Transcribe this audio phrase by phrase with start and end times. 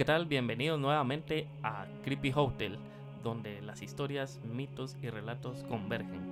[0.00, 0.24] ¿qué tal?
[0.24, 2.78] Bienvenidos nuevamente a Creepy Hotel,
[3.22, 6.22] donde las historias, mitos y relatos convergen.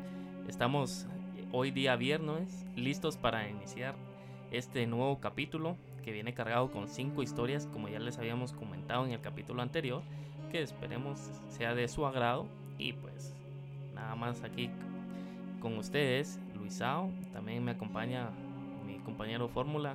[0.49, 1.07] Estamos
[1.53, 3.95] hoy día viernes listos para iniciar
[4.53, 9.13] este nuevo capítulo que viene cargado con cinco historias, como ya les habíamos comentado en
[9.13, 10.01] el capítulo anterior,
[10.51, 11.19] que esperemos
[11.51, 12.47] sea de su agrado.
[12.79, 13.35] Y pues
[13.95, 14.71] nada más aquí
[15.61, 17.11] con ustedes, Luisao.
[17.35, 18.31] También me acompaña
[18.87, 19.95] mi compañero Fórmula,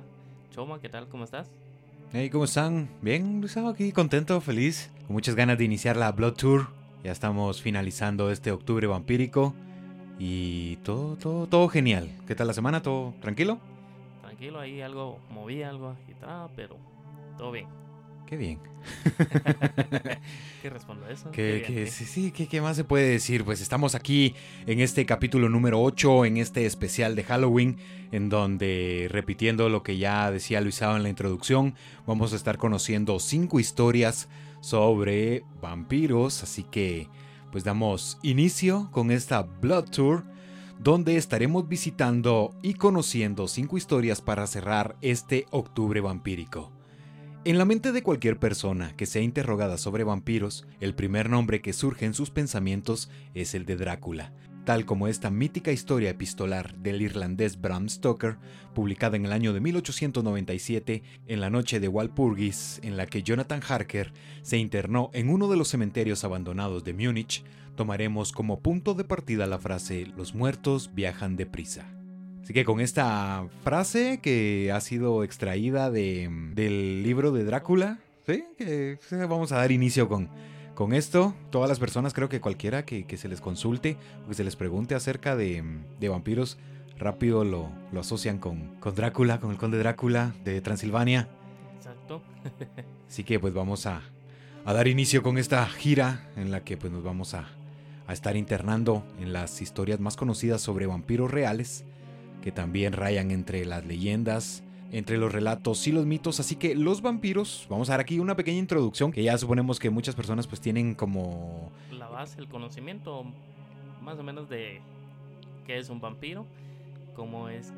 [0.52, 0.78] Choma.
[0.80, 1.08] ¿Qué tal?
[1.08, 1.50] ¿Cómo estás?
[2.12, 2.88] Hey, ¿cómo están?
[3.02, 6.68] Bien, Luisao aquí, contento, feliz, con muchas ganas de iniciar la Blood Tour.
[7.02, 9.54] Ya estamos finalizando este octubre vampírico
[10.18, 12.08] y todo, todo, todo genial.
[12.26, 12.82] ¿Qué tal la semana?
[12.82, 13.58] ¿Todo tranquilo?
[14.22, 16.76] Tranquilo, ahí algo moví, algo agitado, pero
[17.36, 17.66] todo bien.
[18.26, 18.58] Qué bien.
[20.62, 21.30] ¿Qué respondo a eso?
[21.30, 22.04] ¿Qué, Qué bien, qué- sí.
[22.04, 23.44] sí, ¿qué, qué más se puede decir?
[23.44, 24.34] Pues estamos aquí
[24.66, 27.76] en este capítulo número 8, en este especial de Halloween,
[28.12, 31.74] en donde, repitiendo lo que ya decía Luisao en la introducción,
[32.06, 34.28] vamos a estar conociendo cinco historias
[34.60, 37.08] sobre vampiros, así que
[37.52, 40.24] pues damos inicio con esta Blood Tour,
[40.80, 46.72] donde estaremos visitando y conociendo cinco historias para cerrar este octubre vampírico.
[47.46, 51.74] En la mente de cualquier persona que sea interrogada sobre vampiros, el primer nombre que
[51.74, 54.32] surge en sus pensamientos es el de Drácula,
[54.64, 58.38] tal como esta mítica historia epistolar del irlandés Bram Stoker,
[58.74, 63.60] publicada en el año de 1897 en la noche de Walpurgis, en la que Jonathan
[63.68, 67.44] Harker se internó en uno de los cementerios abandonados de Múnich,
[67.76, 71.94] tomaremos como punto de partida la frase Los muertos viajan deprisa.
[72.44, 78.44] Así que con esta frase que ha sido extraída de, del libro de Drácula, ¿sí?
[78.58, 80.28] Que, vamos a dar inicio con,
[80.74, 81.34] con esto.
[81.48, 83.96] Todas las personas, creo que cualquiera que, que se les consulte
[84.26, 85.64] o que se les pregunte acerca de,
[85.98, 86.58] de vampiros,
[86.98, 91.30] rápido lo, lo asocian con, con Drácula, con el conde Drácula de Transilvania.
[91.78, 92.22] Exacto.
[93.08, 94.02] Así que pues vamos a,
[94.66, 97.48] a dar inicio con esta gira en la que pues nos vamos a,
[98.06, 101.86] a estar internando en las historias más conocidas sobre vampiros reales,
[102.44, 104.62] que también rayan entre las leyendas,
[104.92, 106.40] entre los relatos y los mitos.
[106.40, 109.88] Así que los vampiros, vamos a dar aquí una pequeña introducción que ya suponemos que
[109.88, 111.72] muchas personas pues tienen como...
[111.90, 113.24] La base, el conocimiento
[114.02, 114.82] más o menos de
[115.66, 116.44] qué es un vampiro,
[117.16, 117.72] cómo es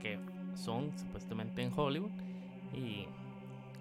[0.00, 0.18] que
[0.54, 2.10] son supuestamente en Hollywood
[2.72, 3.04] y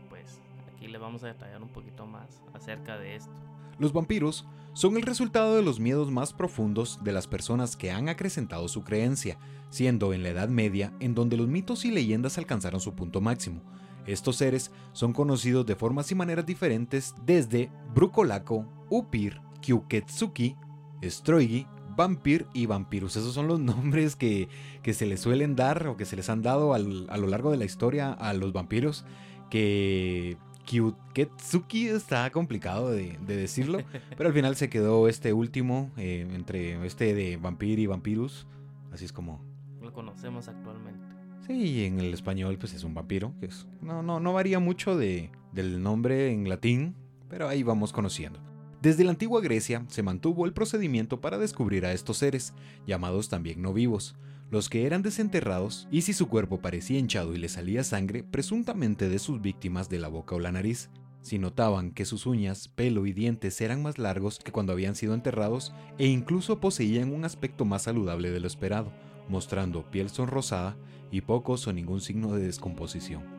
[0.10, 0.42] pues
[0.76, 3.32] aquí le vamos a detallar un poquito más acerca de esto.
[3.78, 8.10] Los vampiros son el resultado de los miedos más profundos de las personas que han
[8.10, 9.38] acrecentado su creencia,
[9.70, 13.62] siendo en la Edad Media en donde los mitos y leyendas alcanzaron su punto máximo.
[14.06, 20.56] Estos seres son conocidos de formas y maneras diferentes desde Brucolaco, Upir, Kyuketsuki,
[21.04, 23.18] Stroigi, Vampir y Vampirus.
[23.18, 24.50] Esos son los nombres que,
[24.82, 27.58] que se les suelen dar o que se les han dado a lo largo de
[27.58, 29.06] la historia a los vampiros
[29.50, 30.38] que
[30.70, 33.80] Kyuketsuki está complicado de, de decirlo,
[34.18, 38.46] pero al final se quedó este último eh, entre este de Vampir y Vampirus,
[38.92, 39.42] así es como
[39.82, 41.00] Lo conocemos actualmente.
[41.48, 44.96] Sí, en el español pues es un vampiro, que es, no, no, no varía mucho
[44.96, 46.96] de, del nombre en latín,
[47.30, 48.40] pero ahí vamos conociendo.
[48.80, 52.54] Desde la antigua Grecia se mantuvo el procedimiento para descubrir a estos seres,
[52.86, 54.16] llamados también no vivos,
[54.50, 59.10] los que eran desenterrados y si su cuerpo parecía hinchado y le salía sangre, presuntamente
[59.10, 60.90] de sus víctimas de la boca o la nariz.
[61.22, 65.14] Si notaban que sus uñas, pelo y dientes eran más largos que cuando habían sido
[65.14, 68.92] enterrados e incluso poseían un aspecto más saludable de lo esperado,
[69.28, 70.78] mostrando piel sonrosada
[71.12, 73.39] y pocos o ningún signo de descomposición.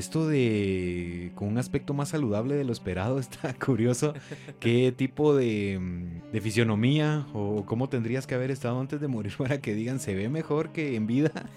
[0.00, 4.14] Esto de con un aspecto más saludable de lo esperado está curioso.
[4.58, 9.60] ¿Qué tipo de, mm, fisionomía o cómo tendrías que haber estado antes de morir para
[9.60, 11.30] que digan se ve mejor que en vida?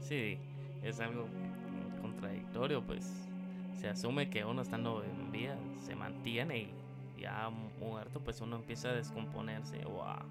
[0.00, 0.36] Sí,
[0.82, 1.26] es algo
[2.02, 3.08] contradictorio, pues
[3.80, 6.68] se asume que uno estando en vida se mantiene y
[7.22, 7.48] ya
[7.80, 10.26] muerto pues uno empieza a descomponerse o a,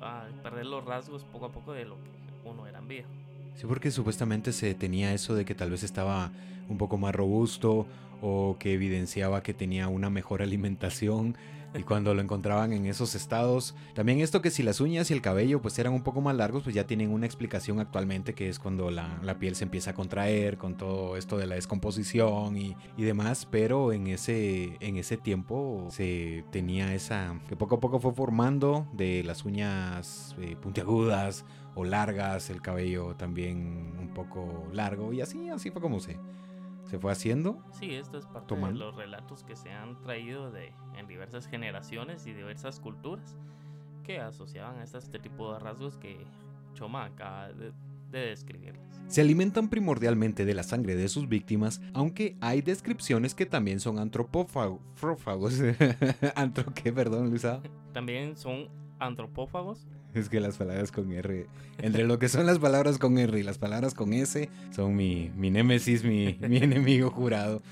[0.00, 3.06] a perder los rasgos poco a poco de lo que uno era en vida.
[3.54, 6.32] Sí, porque supuestamente se tenía eso de que tal vez estaba
[6.68, 7.86] un poco más robusto
[8.20, 11.36] o que evidenciaba que tenía una mejor alimentación
[11.74, 13.74] y cuando lo encontraban en esos estados.
[13.94, 16.62] También esto que si las uñas y el cabello pues eran un poco más largos
[16.62, 19.94] pues ya tienen una explicación actualmente que es cuando la, la piel se empieza a
[19.94, 25.16] contraer con todo esto de la descomposición y, y demás, pero en ese, en ese
[25.16, 31.44] tiempo se tenía esa que poco a poco fue formando de las uñas eh, puntiagudas
[31.74, 36.18] o largas, el cabello también un poco largo y así, así fue como se,
[36.84, 37.64] se fue haciendo.
[37.72, 38.78] Sí, esto es parte Tomando.
[38.78, 43.36] de los relatos que se han traído de, en diversas generaciones y diversas culturas
[44.04, 46.26] que asociaban a este, tipo de rasgos que
[46.74, 47.72] Choma acaba de,
[48.10, 49.00] de describirlas.
[49.06, 53.98] Se alimentan primordialmente de la sangre de sus víctimas, aunque hay descripciones que también son
[53.98, 54.80] antropófagos.
[56.34, 57.60] ¿Antro qué, perdón, Luisa?
[57.92, 59.86] También son antropófagos.
[60.14, 61.46] Es que las palabras con R,
[61.78, 65.30] entre lo que son las palabras con R y las palabras con S, son mi,
[65.36, 67.62] mi némesis, mi, mi enemigo jurado.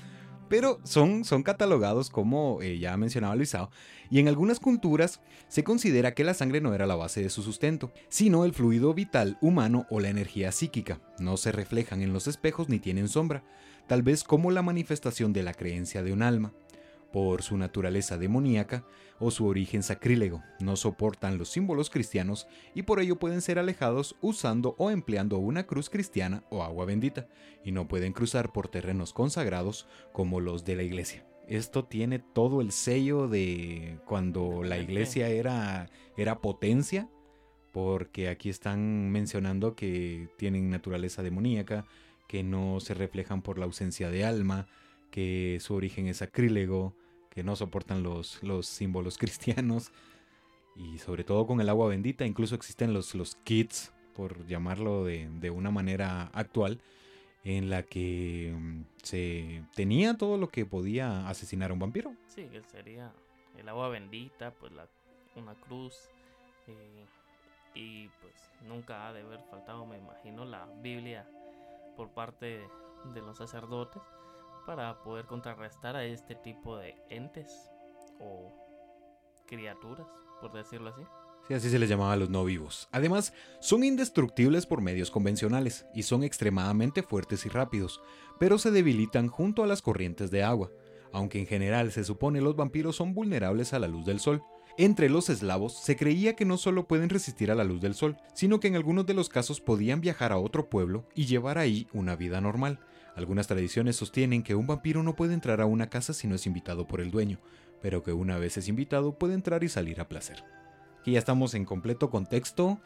[0.49, 3.69] Pero son, son catalogados como eh, ya mencionaba Luisao,
[4.09, 7.41] y en algunas culturas se considera que la sangre no era la base de su
[7.41, 10.99] sustento, sino el fluido vital humano o la energía psíquica.
[11.19, 13.45] No se reflejan en los espejos ni tienen sombra,
[13.87, 16.51] tal vez como la manifestación de la creencia de un alma
[17.11, 18.85] por su naturaleza demoníaca
[19.19, 20.43] o su origen sacrílego.
[20.59, 25.67] No soportan los símbolos cristianos y por ello pueden ser alejados usando o empleando una
[25.67, 27.27] cruz cristiana o agua bendita,
[27.63, 31.25] y no pueden cruzar por terrenos consagrados como los de la iglesia.
[31.47, 37.09] Esto tiene todo el sello de cuando la iglesia era, era potencia,
[37.71, 41.85] porque aquí están mencionando que tienen naturaleza demoníaca,
[42.27, 44.67] que no se reflejan por la ausencia de alma,
[45.11, 46.95] que su origen es sacrílego,
[47.29, 49.91] que no soportan los, los símbolos cristianos
[50.75, 55.29] y sobre todo con el agua bendita, incluso existen los, los kits, por llamarlo de,
[55.39, 56.81] de una manera actual,
[57.43, 62.13] en la que mm, se tenía todo lo que podía asesinar a un vampiro.
[62.27, 63.11] Sí, que sería
[63.57, 64.87] el agua bendita, pues la,
[65.35, 66.09] una cruz,
[66.67, 67.05] eh,
[67.73, 68.33] y pues
[68.67, 71.27] nunca ha de haber faltado, me imagino, la Biblia
[71.95, 72.61] por parte
[73.13, 74.01] de los sacerdotes
[74.65, 77.69] para poder contrarrestar a este tipo de entes
[78.19, 78.53] o
[79.47, 80.07] criaturas,
[80.39, 81.01] por decirlo así.
[81.47, 82.87] Sí, así se les llamaba a los no vivos.
[82.91, 88.01] Además, son indestructibles por medios convencionales y son extremadamente fuertes y rápidos,
[88.39, 90.69] pero se debilitan junto a las corrientes de agua,
[91.11, 94.43] aunque en general se supone los vampiros son vulnerables a la luz del sol.
[94.77, 98.17] Entre los eslavos se creía que no solo pueden resistir a la luz del sol,
[98.33, 101.87] sino que en algunos de los casos podían viajar a otro pueblo y llevar ahí
[101.91, 102.79] una vida normal,
[103.15, 106.45] algunas tradiciones sostienen que un vampiro no puede entrar a una casa si no es
[106.45, 107.39] invitado por el dueño,
[107.81, 110.43] pero que una vez es invitado puede entrar y salir a placer.
[110.99, 112.79] Aquí ya estamos en completo contexto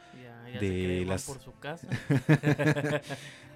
[0.60, 1.27] de las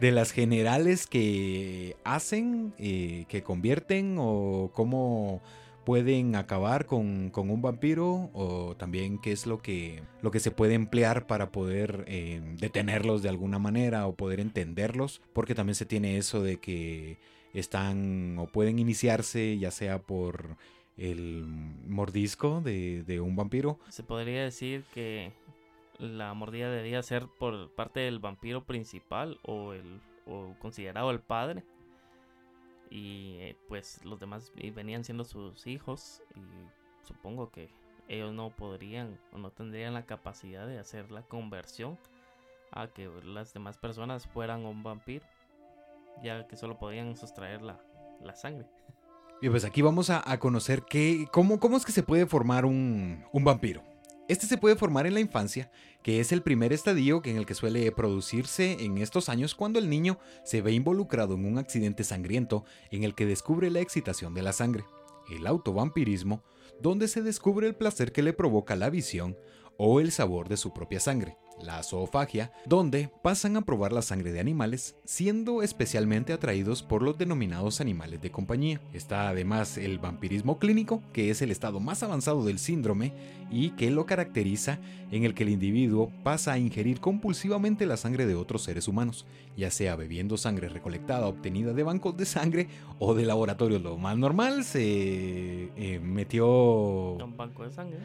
[0.02, 5.42] de las generales que hacen, eh, que convierten o cómo
[5.90, 10.76] pueden acabar con, un vampiro o también qué es lo que, lo que se puede
[10.76, 16.20] emplear para poder eh, detenerlos de alguna manera o poder entenderlos, porque también se tiene
[16.20, 17.18] eso de que
[17.56, 20.58] están o pueden iniciarse ya sea por
[20.96, 21.48] el
[21.88, 23.80] mordisco de, un vampiro.
[23.90, 25.32] Se podría decir que
[25.98, 31.64] la mordida debía ser por parte del vampiro principal o el o considerado el padre
[32.90, 37.70] y eh, pues los demás venían siendo sus hijos y supongo que
[38.08, 41.98] ellos no podrían o no tendrían la capacidad de hacer la conversión
[42.72, 45.26] a que las demás personas fueran un vampiro
[46.24, 47.80] ya que solo podían sustraer la,
[48.36, 48.68] sangre.
[49.42, 53.24] Y pues aquí vamos a, conocer que, cómo, cómo es que se puede formar un,
[53.32, 53.82] un vampiro
[54.30, 55.72] este se puede formar en la infancia,
[56.04, 59.90] que es el primer estadio en el que suele producirse en estos años cuando el
[59.90, 64.44] niño se ve involucrado en un accidente sangriento en el que descubre la excitación de
[64.44, 64.86] la sangre,
[65.32, 66.44] el autovampirismo,
[66.80, 69.36] donde se descubre el placer que le provoca la visión
[69.78, 74.32] o el sabor de su propia sangre la zoofagia, donde pasan a probar la sangre
[74.32, 78.82] de animales, siendo especialmente atraídos por los denominados animales de compañía.
[78.94, 83.14] Está además el vampirismo clínico, que es el estado más avanzado del síndrome
[83.52, 84.80] y que lo caracteriza
[85.12, 89.26] en el que el individuo pasa a ingerir compulsivamente la sangre de otros seres humanos,
[89.58, 92.68] ya sea bebiendo sangre recolectada obtenida de bancos de sangre
[93.00, 93.82] o de laboratorios.
[93.82, 96.48] Lo más normal se eh, metió...
[97.14, 98.00] Un banco de sangre.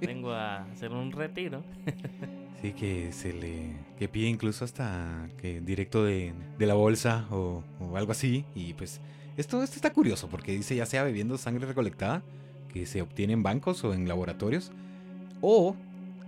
[0.00, 1.62] Vengo a hacer un retiro.
[2.62, 7.64] Sí, que se le que pide incluso hasta que directo de, la bolsa o,
[7.96, 8.44] algo así.
[8.54, 9.00] Y pues
[9.36, 12.22] esto, esto está curioso porque dice ya sea bebiendo sangre recolectada
[12.72, 14.70] que se obtiene en bancos o en laboratorios
[15.40, 15.74] o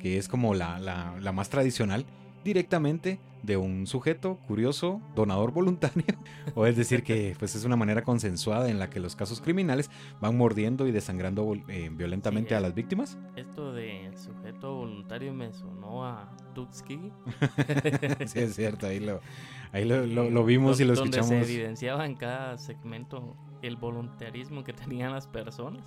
[0.01, 2.05] que es como la, la más tradicional
[2.45, 6.05] directamente de un sujeto curioso, donador voluntario,
[6.55, 9.91] o es decir que pues es una manera consensuada en la que los casos criminales
[10.21, 13.19] van mordiendo y desangrando eh, violentamente a las víctimas.
[13.37, 17.13] Esto de sujeto voluntario me sonó a Tuxki.
[18.27, 19.21] sí, es cierto, ahí lo,
[19.73, 21.29] ahí lo, vimos y lo escuchamos.
[21.29, 25.85] Donde se evidenciaba en cada segmento el voluntarismo que tenían las personas.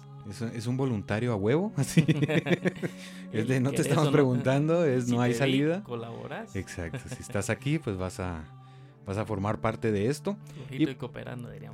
[0.53, 1.71] ¿Es, un voluntario a huevo?
[1.77, 2.05] Así.
[3.31, 5.83] es de no te estamos preguntando, es no hay salida.
[5.83, 6.55] Colaboras.
[6.55, 6.99] Exacto.
[7.09, 8.43] Si estás aquí, pues vas a
[9.05, 10.37] vas a formar parte de esto.
[10.69, 11.71] Y, y cooperando, dirían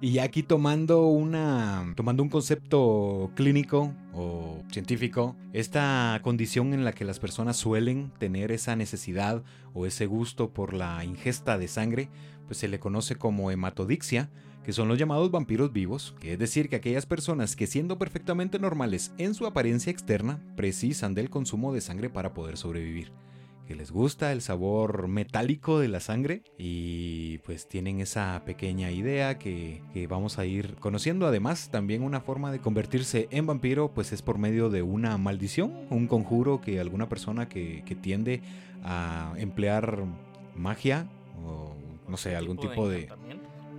[0.00, 6.92] y ya aquí tomando una tomando un concepto clínico o científico, esta condición en la
[6.92, 12.08] que las personas suelen tener esa necesidad o ese gusto por la ingesta de sangre,
[12.46, 14.30] pues se le conoce como hematodixia,
[14.64, 18.58] que son los llamados vampiros vivos, que es decir que aquellas personas que siendo perfectamente
[18.58, 23.12] normales en su apariencia externa, precisan del consumo de sangre para poder sobrevivir
[23.66, 29.38] que les gusta el sabor metálico de la sangre y pues tienen esa pequeña idea
[29.38, 31.26] que, que, vamos a ir conociendo.
[31.26, 35.74] Además, también una forma de convertirse en vampiro pues es por medio de una maldición,
[35.90, 38.40] un conjuro que alguna persona que, que tiende
[38.84, 40.04] a emplear
[40.54, 41.08] magia
[41.44, 41.75] o
[42.08, 43.08] no sé, algún tipo de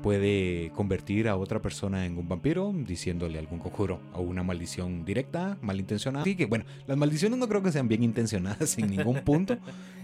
[0.01, 5.57] puede convertir a otra persona en un vampiro diciéndole algún conjuro o una maldición directa,
[5.61, 6.21] malintencionada.
[6.21, 9.57] Así que bueno, las maldiciones no creo que sean bien intencionadas en ningún punto,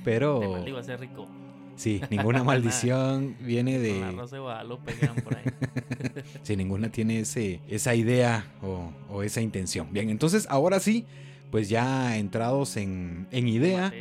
[0.03, 0.56] pero...
[0.56, 1.27] a ser rico.
[1.75, 4.00] Sí, ninguna maldición viene de...
[4.00, 5.44] Con arroz de Guadalupe, por ahí.
[6.44, 9.88] sí, ninguna tiene ese, esa idea o, o, esa intención.
[9.92, 11.06] Bien, entonces ahora sí,
[11.50, 13.94] pues ya entrados en, en idea,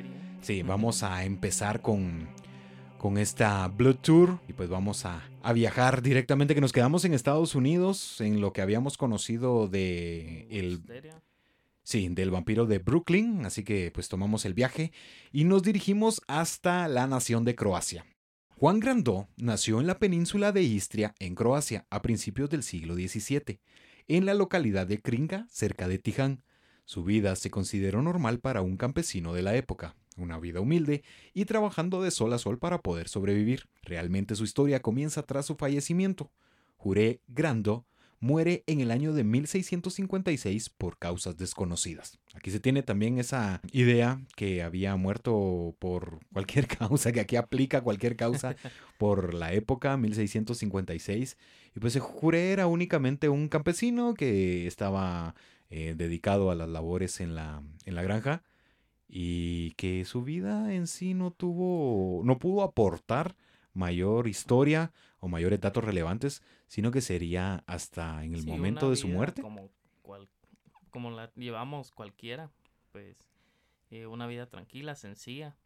[0.42, 2.28] sí, vamos a empezar con
[3.02, 7.14] con esta Blood Tour y pues vamos a, a, viajar directamente que nos quedamos en
[7.14, 10.80] Estados Unidos en lo que habíamos conocido de el
[11.82, 14.92] sí del vampiro de Brooklyn así que pues tomamos el viaje
[15.32, 18.06] y nos dirigimos hasta la nación de Croacia.
[18.50, 23.58] Juan Grandó nació en la península de Istria en Croacia a principios del siglo XVII
[24.06, 26.44] en la localidad de Kringa cerca de Tiján.
[26.84, 31.02] Su vida se consideró normal para un campesino de la época una vida humilde
[31.34, 33.68] y trabajando de sol a sol para poder sobrevivir.
[33.82, 36.30] Realmente su historia comienza tras su fallecimiento.
[36.76, 37.86] Juré Grando
[38.22, 42.20] muere en el año de 1656 por causas desconocidas.
[42.34, 47.80] Aquí se tiene también esa idea que había muerto por cualquier causa, que aquí aplica
[47.80, 48.54] cualquier causa
[48.98, 51.36] por la época 1656.
[51.74, 55.34] Y pues Juré era únicamente un campesino que estaba
[55.68, 58.44] eh, dedicado a las labores en la, en la granja
[59.14, 63.36] y que su vida en sí no tuvo, no pudo aportar
[63.74, 64.90] mayor historia
[65.20, 69.42] o mayores datos relevantes, sino que sería hasta en el momento de su muerte.
[69.42, 69.68] Como,
[70.88, 72.50] como la llevamos cualquiera,
[72.90, 73.18] pues
[73.90, 75.58] eh, una vida tranquila, sencilla,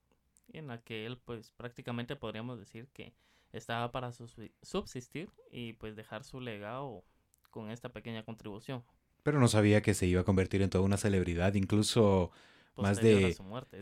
[0.53, 3.15] en la que él pues prácticamente podríamos decir que
[3.53, 7.05] estaba para subsistir y pues dejar su legado
[7.51, 8.83] con esta pequeña contribución.
[9.23, 12.33] Pero no sabía que se iba a convertir en toda una celebridad, incluso
[12.77, 13.37] más de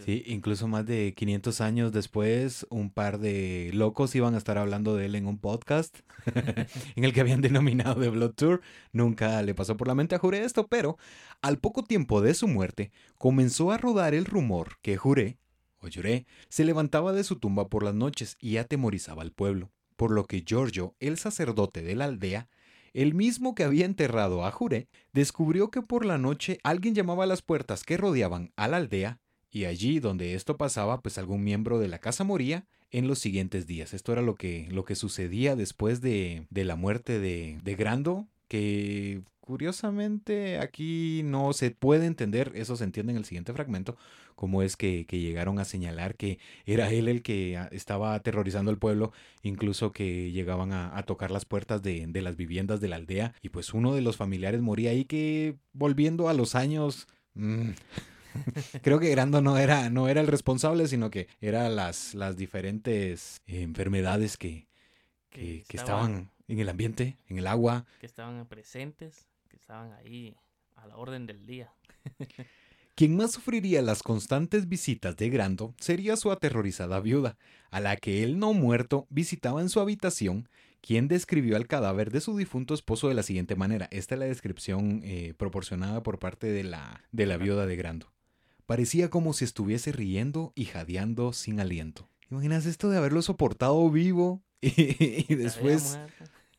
[0.05, 4.97] sí incluso más de 500 años después un par de locos iban a estar hablando
[4.97, 5.99] de él en un podcast
[6.97, 8.61] en el que habían denominado The Blood Tour.
[8.93, 10.97] Nunca le pasó por la mente a Juré esto pero
[11.43, 15.39] al poco tiempo de su muerte comenzó a rodar el rumor que Juré
[15.79, 20.11] o Juré se levantaba de su tumba por las noches y atemorizaba al pueblo por
[20.11, 22.49] lo que Giorgio el sacerdote de la aldea
[22.95, 27.27] el mismo que había enterrado a Juré, descubrió que por la noche alguien llamaba a
[27.27, 29.21] las puertas que rodeaban a la aldea,
[29.51, 33.67] y allí donde esto pasaba, pues algún miembro de la casa moría en los siguientes
[33.67, 33.95] días.
[33.95, 38.27] Esto era lo que, lo que sucedía después de, de la muerte de, de Grando,
[38.49, 43.97] que curiosamente aquí no se puede entender, eso se entiende en el siguiente fragmento,
[44.35, 49.13] cómo es que, llegaron a señalar que era él el que estaba aterrorizando al pueblo,
[49.43, 53.75] incluso que llegaban a, tocar las puertas de, las viviendas de la aldea y pues
[53.75, 57.07] uno de los familiares moría ahí que volviendo a los años...
[57.35, 57.71] Mm,
[58.83, 63.43] creo que Grando no era, no era el responsable, sino que eran las, las diferentes
[63.47, 64.67] enfermedades que,
[65.31, 67.87] que, estaban en el ambiente, en el agua.
[68.01, 70.37] Que estaban presentes, que estaban ahí
[70.77, 71.73] a la orden del día.
[72.97, 77.37] Quien más sufriría las constantes visitas de Grando sería su aterrorizada viuda,
[77.71, 80.49] a la que él no muerto visitaba en su habitación,
[80.81, 83.89] quien describió al cadáver de su difunto esposo de la siguiente manera.
[83.91, 88.13] Esta es la descripción eh, proporcionada por parte de la, de la viuda de Grando.
[88.65, 92.09] Parecía como si estuviese riendo y jadeando sin aliento.
[92.31, 95.99] ¿Imaginas esto de haberlo soportado vivo y después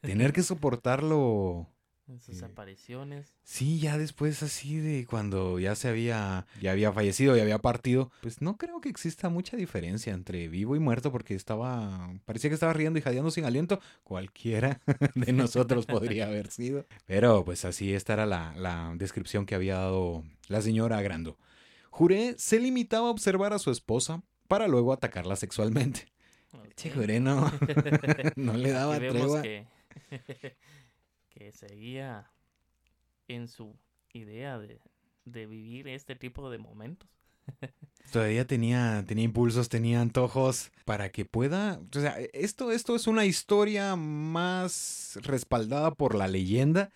[0.01, 1.67] tener que soportarlo
[2.07, 3.35] en sus apariciones.
[3.43, 8.11] Sí, ya después así de cuando ya se había, ya había fallecido y había partido,
[8.21, 12.53] pues no creo que exista mucha diferencia entre vivo y muerto porque estaba, parecía que
[12.53, 13.79] estaba riendo y jadeando sin aliento.
[14.03, 14.81] Cualquiera
[15.15, 16.85] de nosotros podría haber sido.
[17.05, 21.37] Pero pues así esta era la, la descripción que había dado la señora Grando.
[21.89, 26.07] Juré se limitaba a observar a su esposa para luego atacarla sexualmente.
[26.75, 27.51] Che, Juré no,
[28.35, 29.41] no le daba tregua.
[29.41, 29.67] Que...
[31.29, 32.29] que seguía
[33.27, 33.75] en su
[34.13, 34.79] idea de,
[35.25, 37.09] vivir este tipo de momentos.
[38.11, 41.81] Todavía tenía, tenía impulsos, tenía antojos para que pueda.
[41.95, 46.91] O sea, esto, esto es una historia más respaldada por la leyenda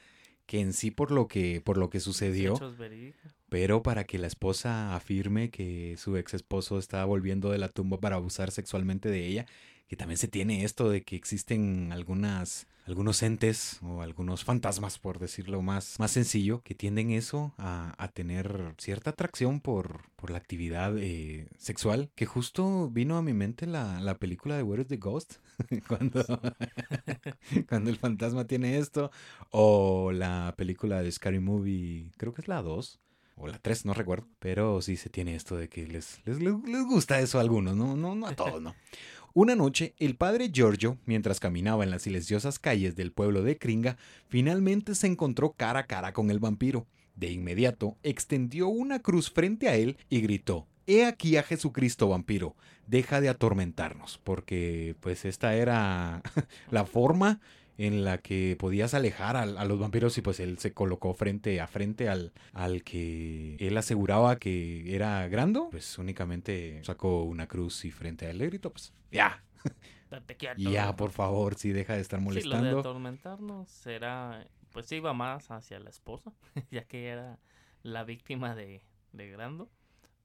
[0.45, 2.55] que en sí por lo que, por lo que sucedió.
[2.55, 3.38] Hechos verídicos.
[3.49, 7.99] Pero para que la esposa afirme que su ex esposo está volviendo de la tumba
[7.99, 9.45] para abusar sexualmente de ella,
[9.87, 15.19] que también se tiene esto de que existen algunas algunos entes o algunos fantasmas, por
[15.19, 20.39] decirlo más, más sencillo, que tienden eso a, a tener cierta atracción por, por la
[20.39, 24.87] actividad eh, sexual, que justo vino a mi mente la, la película de Where is
[24.87, 25.35] the Ghost,
[25.87, 26.25] cuando,
[27.69, 29.11] cuando el fantasma tiene esto,
[29.51, 32.99] o la película de Scary Movie, creo que es la 2,
[33.39, 36.85] o la 3, no recuerdo, pero sí se tiene esto de que les, les, les
[36.85, 38.75] gusta eso a algunos, no, no, no a todos, ¿no?
[39.33, 43.95] Una noche, el padre Giorgio, mientras caminaba en las silenciosas calles del pueblo de Kringa,
[44.27, 46.87] finalmente se encontró cara a cara con el vampiro.
[47.15, 52.55] De inmediato, extendió una cruz frente a él y gritó, He aquí a Jesucristo vampiro,
[52.87, 56.23] deja de atormentarnos, porque pues esta era
[56.71, 57.39] la forma
[57.79, 61.61] en la que podías alejar a, a, los vampiros y pues él se colocó frente
[61.61, 67.85] a frente al, al que él aseguraba que era Grando, pues únicamente sacó una cruz
[67.85, 69.41] y frente a él le gritó pues ya.
[70.57, 72.73] Ya, por favor, si deja de estar Sí, lo molestando.
[72.75, 76.33] de atormentarnos será, pues iba más hacia la esposa,
[76.71, 77.37] ya que era
[77.83, 78.81] la víctima de,
[79.13, 79.69] de Grando,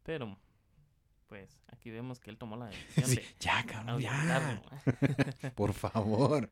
[0.02, 0.38] pero
[1.28, 4.62] pues aquí vemos que él tomó la decisión Sí, de ya, cabrón, ya.
[5.54, 6.50] Por favor.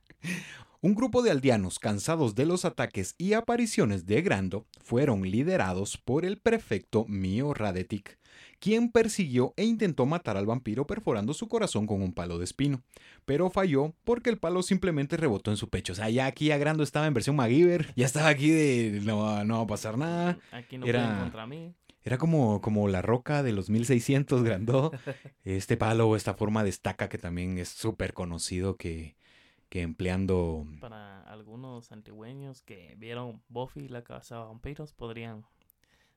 [0.81, 6.25] Un grupo de aldeanos cansados de los ataques y apariciones de Grando fueron liderados por
[6.25, 8.19] el prefecto Mio Radetic,
[8.59, 12.83] quien persiguió e intentó matar al vampiro perforando su corazón con un palo de espino,
[13.25, 15.93] pero falló porque el palo simplemente rebotó en su pecho.
[15.93, 19.19] O sea, ya aquí a Grando estaba en versión MacGyver, ya estaba aquí de no,
[19.21, 20.39] va- no va a pasar nada.
[20.51, 21.75] Aquí no Era- contra mí.
[22.05, 24.91] Era como, como la roca de los 1600 Grandó.
[25.45, 29.17] Este palo esta forma de estaca que también es súper conocido que,
[29.69, 30.67] que empleando...
[30.81, 35.45] Para algunos antigüeños que vieron Buffy la casa de vampiros podrían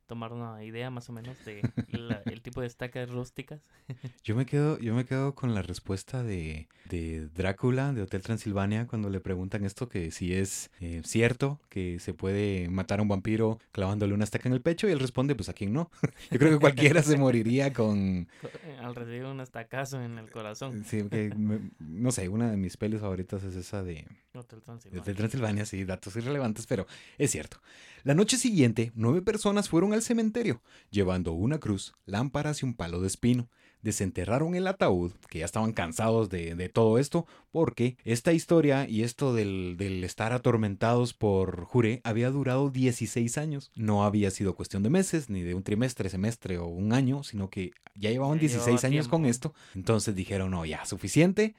[0.06, 3.62] tomar una idea más o menos de la- el tipo de estacas rústicas.
[4.24, 8.88] Yo me quedo, yo me quedo con la respuesta de, de Drácula de Hotel Transilvania
[8.88, 13.08] cuando le preguntan esto que si es eh, cierto que se puede matar a un
[13.08, 15.92] vampiro clavándole una estaca en el pecho y él responde pues a quién no.
[16.32, 18.28] Yo creo que cualquiera se moriría con...
[18.82, 20.84] Al recibir un estacazo en el corazón.
[20.86, 25.02] Sí, que me- no sé, una de mis pelis favoritas es esa de, Hotel Transilvania.
[25.02, 26.88] Hotel Transilvania, sí, datos irrelevantes, pero
[27.18, 27.58] es cierto.
[28.04, 33.02] La noche siguiente, nueve personas fueron al cementerio, llevando una cruz, lámparas y un palo
[33.02, 33.50] de espino.
[33.82, 39.04] Desenterraron el ataúd, que ya estaban cansados de, de todo esto, porque esta historia y
[39.04, 43.72] esto del, del estar atormentados por Jure había durado 16 años.
[43.76, 47.52] No había sido cuestión de meses, ni de un trimestre, semestre o un año, sino
[47.52, 49.54] que ya llevaban Ya 16 llevaba años con esto.
[49.76, 51.56] Entonces dijeron, no, ya, suficiente.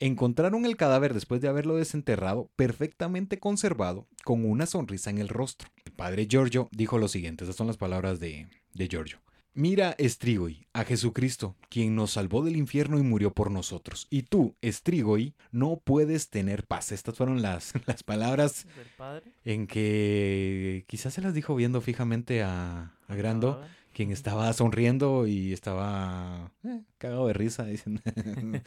[0.00, 5.68] Encontraron el cadáver después de haberlo desenterrado perfectamente conservado, con una sonrisa en el rostro.
[5.84, 9.18] El padre Giorgio dijo lo siguiente, estas son las palabras de, de Giorgio.
[9.54, 14.06] Mira, Strigoi, a Jesucristo, quien nos salvó del infierno y murió por nosotros.
[14.08, 16.92] Y tú, Strigoi, no puedes tener paz.
[16.92, 19.32] Estas fueron las, las palabras padre.
[19.44, 23.70] en que quizás se las dijo viendo fijamente a, a Grando, cadáver.
[23.94, 28.00] quien estaba sonriendo y estaba eh, cagado de risa, diciendo,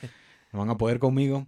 [0.51, 1.47] no van a poder conmigo.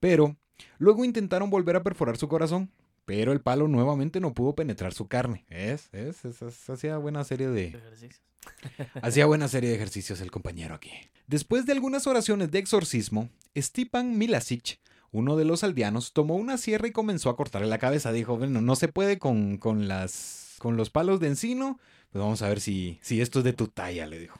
[0.00, 0.36] Pero
[0.78, 2.70] luego intentaron volver a perforar su corazón,
[3.04, 5.44] pero el palo nuevamente no pudo penetrar su carne.
[5.48, 8.20] Es, es, es- es- hacía buena serie de, Ejercicios.
[9.02, 10.90] hacía buena serie de ejercicios el compañero aquí.
[11.26, 14.78] Después de algunas oraciones de exorcismo, Stipan Milasic,
[15.12, 18.12] uno de los aldeanos, tomó una sierra y comenzó a cortarle la cabeza.
[18.12, 21.78] Dijo, bueno, no se puede con, con las, con los palos de encino.
[22.10, 24.38] Pues vamos a ver si, si esto es de tu talla, le dijo.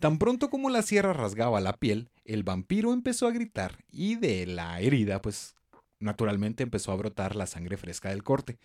[0.00, 4.46] Tan pronto como la sierra rasgaba la piel, el vampiro empezó a gritar y de
[4.46, 5.54] la herida, pues
[5.98, 8.58] naturalmente empezó a brotar la sangre fresca del corte.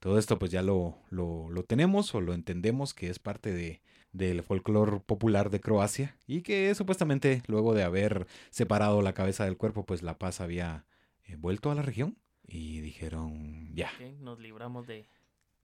[0.00, 3.82] Todo esto pues ya lo, lo, lo tenemos o lo entendemos que es parte de,
[4.12, 9.56] del folclore popular de Croacia y que supuestamente luego de haber separado la cabeza del
[9.56, 10.84] cuerpo, pues la paz había
[11.24, 15.06] eh, vuelto a la región y dijeron, ya, Nos libramos de,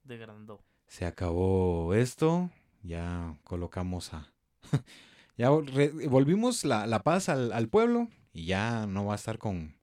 [0.04, 0.62] de Grandó.
[0.86, 2.50] se acabó esto,
[2.82, 4.32] ya colocamos a...
[5.36, 9.76] ya volvimos la, la paz al, al pueblo y ya no va a estar con...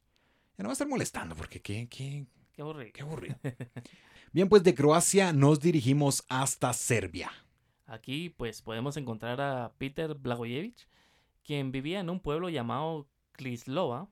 [0.57, 2.91] Ya no va a estar molestando porque qué, qué, Qué aburrido.
[2.93, 3.35] qué aburrido.
[4.31, 7.31] Bien, pues de Croacia nos dirigimos hasta Serbia.
[7.85, 10.87] Aquí pues podemos encontrar a Peter Blagojevich,
[11.43, 14.09] quien vivía en un pueblo llamado Klislova.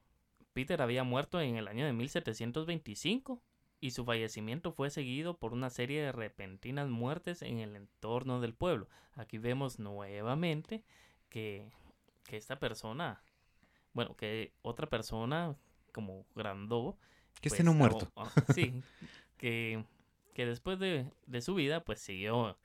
[0.51, 3.41] Peter había muerto en el año de 1725
[3.83, 8.53] y su fallecimiento fue seguido por una serie de repentinas muertes en el entorno del
[8.53, 8.87] pueblo.
[9.13, 10.85] Aquí vemos nuevamente
[11.27, 11.69] que,
[12.23, 13.21] que esta persona,
[13.91, 15.57] bueno, que otra persona
[15.91, 16.97] como Grandó,
[17.41, 18.09] Que pues, esté no muerto.
[18.15, 18.73] ah, sí,
[19.37, 19.83] que,
[20.33, 22.57] que después de, de su vida, pues siguió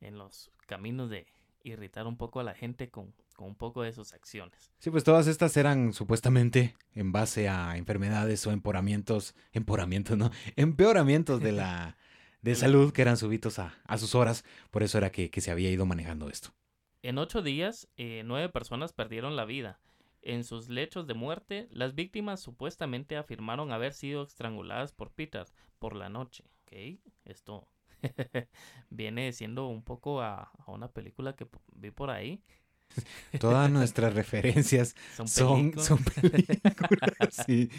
[0.00, 1.28] en los caminos de
[1.62, 4.72] irritar un poco a la gente con, con un poco de sus acciones.
[4.78, 10.30] Sí, pues todas estas eran supuestamente en base a enfermedades o emporamientos, emporamientos, ¿no?
[10.56, 11.96] Empeoramientos de la
[12.42, 14.44] de salud que eran súbitos a, a sus horas.
[14.70, 16.54] Por eso era que, que se había ido manejando esto.
[17.02, 19.78] En ocho días, eh, nueve personas perdieron la vida.
[20.22, 25.46] En sus lechos de muerte, las víctimas supuestamente afirmaron haber sido estranguladas por Peter
[25.78, 26.44] por la noche.
[26.62, 26.98] ¿Ok?
[27.24, 27.68] Esto
[28.90, 32.42] viene siendo un poco a, a una película que vi por ahí.
[33.40, 37.36] Todas nuestras referencias Son, son, películas son películas.
[37.46, 37.70] Sí.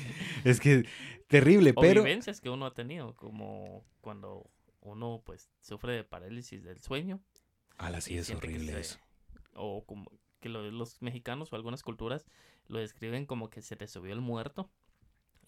[0.43, 0.85] Es que
[1.27, 4.49] terrible, o pero vivencias que uno ha tenido, como cuando
[4.81, 7.19] uno pues sufre de parálisis del sueño.
[7.77, 8.99] Ala, sí es horrible se- eso.
[9.53, 12.25] O como que lo- los mexicanos o algunas culturas
[12.67, 14.69] lo describen como que se te subió el muerto.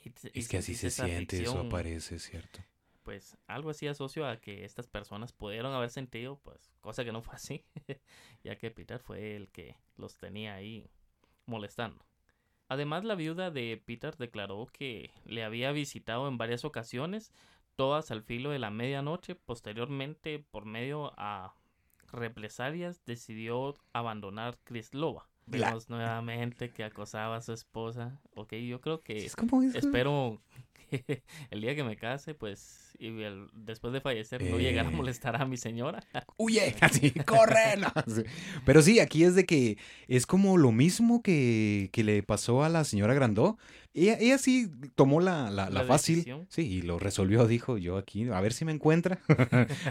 [0.03, 2.59] y te- Es que así se siente, eso aparece, ¿cierto?
[3.03, 7.21] Pues algo así asocio a que estas personas pudieron haber sentido, pues, cosa que no
[7.21, 7.65] fue así,
[8.43, 10.89] ya que Peter fue el que los tenía ahí
[11.45, 12.05] molestando.
[12.67, 17.33] Además, la viuda de Peter declaró que le había visitado en varias ocasiones,
[17.75, 19.33] todas al filo de la medianoche.
[19.33, 21.55] Posteriormente, por medio a
[22.11, 25.27] represalias, decidió abandonar Crislova.
[25.47, 28.21] La- Vemos nuevamente que acosaba a su esposa.
[28.35, 29.77] Ok, yo creo que Es como eso.
[29.77, 30.39] espero
[30.89, 34.89] que el día que me case, pues, y el- después de fallecer, no llegar a
[34.89, 34.93] Eh.
[34.95, 36.03] molestar a mi señora.
[36.37, 37.77] huye, así, corre.
[37.77, 38.23] no, sí.
[38.65, 42.69] Pero sí, aquí es de que es como lo mismo que, que le pasó a
[42.69, 43.57] la señora Grandó.
[43.93, 46.45] Ella, ella sí tomó la, la, la La fácil, decisión.
[46.49, 49.19] sí, y lo resolvió, dijo yo aquí, a ver si me encuentra,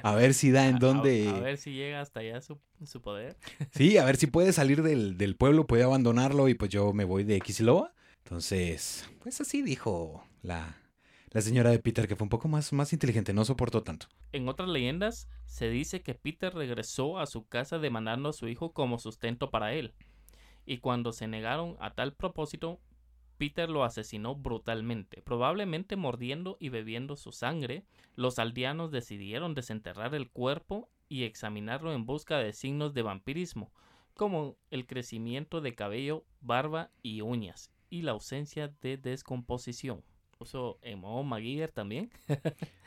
[0.02, 2.58] a ver si da en A- dónde, A, a ver si llega hasta allá su,
[2.84, 3.37] su poder.
[3.72, 7.04] sí, a ver si puede salir del, del pueblo, puede abandonarlo y pues yo me
[7.04, 7.92] voy de Xloa.
[8.24, 10.76] Entonces, pues así dijo la,
[11.31, 14.07] la señora de Peter, que fue un poco más, más inteligente, no soportó tanto.
[14.33, 18.73] En otras leyendas, se dice que Peter regresó a su casa demandando a su hijo
[18.73, 19.95] como sustento para él.
[20.64, 22.81] Y cuando se negaron a tal propósito,
[23.38, 27.85] Peter lo asesinó brutalmente, probablemente mordiendo y bebiendo su sangre.
[28.17, 33.73] Los aldeanos decidieron desenterrar el cuerpo y examinarlo en busca de signos de vampirismo,
[34.14, 40.03] como el crecimiento de cabello, barba y uñas, y la ausencia de descomposición.
[40.38, 40.79] Puso
[41.24, 42.11] MacGyver también.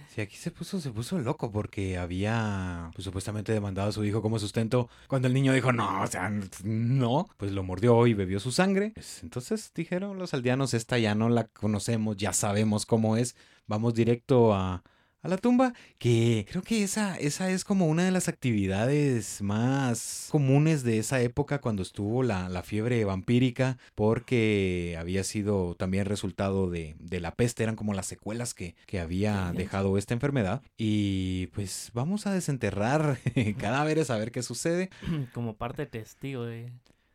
[0.07, 4.21] Sí, aquí se puso, se puso loco porque había pues, supuestamente demandado a su hijo
[4.21, 4.89] como sustento.
[5.07, 6.29] Cuando el niño dijo, no, o sea,
[6.65, 8.91] no, pues lo mordió y bebió su sangre.
[8.93, 13.37] Pues, entonces dijeron los aldeanos, esta ya no la conocemos, ya sabemos cómo es,
[13.67, 14.83] vamos directo a,
[15.21, 15.73] a la tumba.
[15.97, 21.21] Que creo que esa, esa es como una de las actividades más comunes de esa
[21.21, 27.35] época cuando estuvo la, la fiebre vampírica, porque había sido también resultado de, de la
[27.35, 30.61] peste, eran como las secuelas que, que había dejado esta enfermedad.
[30.77, 33.19] Y pues vamos a desenterrar
[33.57, 34.89] cadáveres a ver qué sucede.
[35.33, 36.71] como parte testigo de...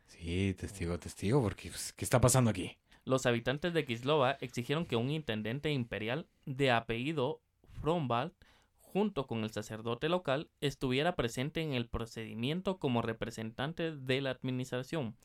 [0.07, 2.77] Sí, testigo, testigo, porque pues, ¿qué está pasando aquí?
[3.05, 7.41] Los habitantes de Kislova exigieron que un intendente imperial de apellido
[7.81, 8.31] Frombald,
[8.81, 15.15] junto con el sacerdote local, estuviera presente en el procedimiento como representante de la administración.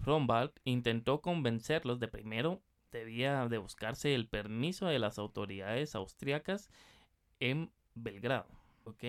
[0.00, 2.60] Frombald intentó convencerlos de primero
[2.92, 6.70] debía de buscarse el permiso de las autoridades austriacas
[7.40, 8.46] en Belgrado,
[8.84, 9.04] ¿ok?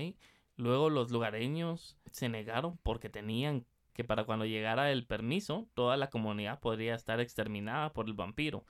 [0.55, 6.09] Luego los lugareños se negaron porque tenían que para cuando llegara el permiso, toda la
[6.09, 8.63] comunidad podría estar exterminada por el vampiro,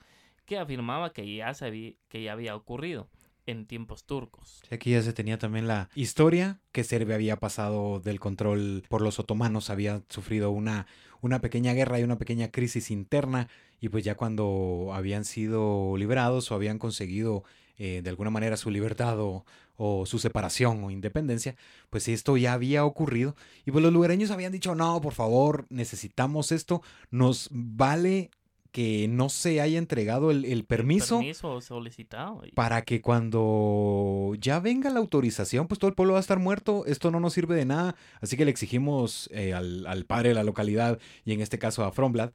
[0.46, 3.08] que afirmaba que ya, se había, que ya había ocurrido
[3.48, 4.62] en tiempos turcos.
[4.70, 9.18] Aquí ya se tenía también la historia que Serbia había pasado del control por los
[9.18, 10.86] otomanos, había sufrido una,
[11.22, 13.48] una pequeña guerra y una pequeña crisis interna
[13.80, 17.42] y pues ya cuando habían sido liberados o habían conseguido
[17.78, 21.56] eh, de alguna manera su libertad o, o su separación o independencia,
[21.88, 23.34] pues esto ya había ocurrido
[23.64, 28.30] y pues los lugareños habían dicho, no, por favor, necesitamos esto, nos vale
[28.70, 32.42] que no se haya entregado el, el permiso Permiso solicitado.
[32.54, 36.84] para que cuando ya venga la autorización, pues todo el pueblo va a estar muerto,
[36.86, 40.34] esto no nos sirve de nada, así que le exigimos eh, al, al padre de
[40.34, 42.30] la localidad y en este caso a Fromblad,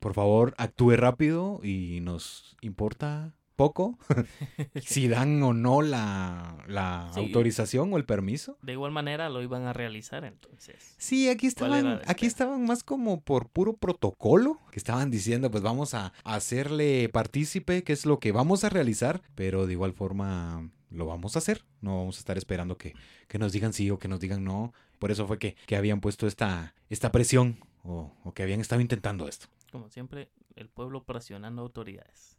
[0.00, 3.98] por favor actúe rápido y nos importa poco
[4.84, 7.20] si dan o no la, la Sí.
[7.20, 8.58] autorización o el permiso.
[8.62, 10.94] De igual manera lo iban a realizar entonces.
[10.98, 15.50] Sí, aquí ¿Cuál era estaban, aquí estaban más como por puro protocolo, que estaban diciendo,
[15.50, 19.92] pues vamos a hacerle partícipe, que es lo que vamos a realizar, pero de igual
[19.92, 21.64] forma lo vamos a hacer.
[21.80, 22.94] No vamos a estar esperando que,
[23.28, 24.72] que nos digan sí o que nos digan no.
[24.98, 28.80] Por eso fue que, que habían puesto esta, esta presión o, o que habían estado
[28.80, 29.46] intentando esto.
[29.72, 32.33] Como siempre, el pueblo presionando autoridades.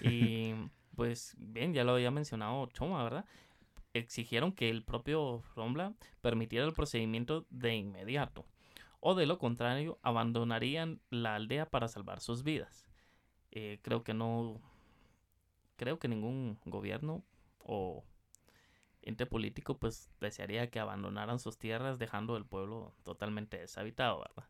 [0.00, 0.54] Y
[0.94, 3.24] pues bien, ya lo había mencionado Choma, ¿verdad?
[3.92, 8.44] Exigieron que el propio Rombla permitiera el procedimiento de inmediato,
[9.00, 12.86] o de lo contrario, abandonarían la aldea para salvar sus vidas.
[13.50, 14.60] Eh, creo que no,
[15.76, 17.24] creo que ningún gobierno
[17.62, 18.04] o
[19.02, 24.48] ente político pues desearía que abandonaran sus tierras dejando el pueblo totalmente deshabitado, ¿verdad?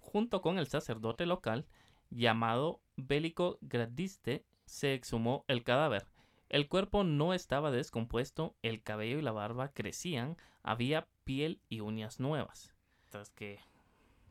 [0.00, 1.66] Junto con el sacerdote local
[2.10, 6.06] llamado Bélico Gradiste se exhumó el cadáver.
[6.48, 12.20] El cuerpo no estaba descompuesto, el cabello y la barba crecían, había piel y uñas
[12.20, 12.74] nuevas.
[13.10, 13.58] Tras que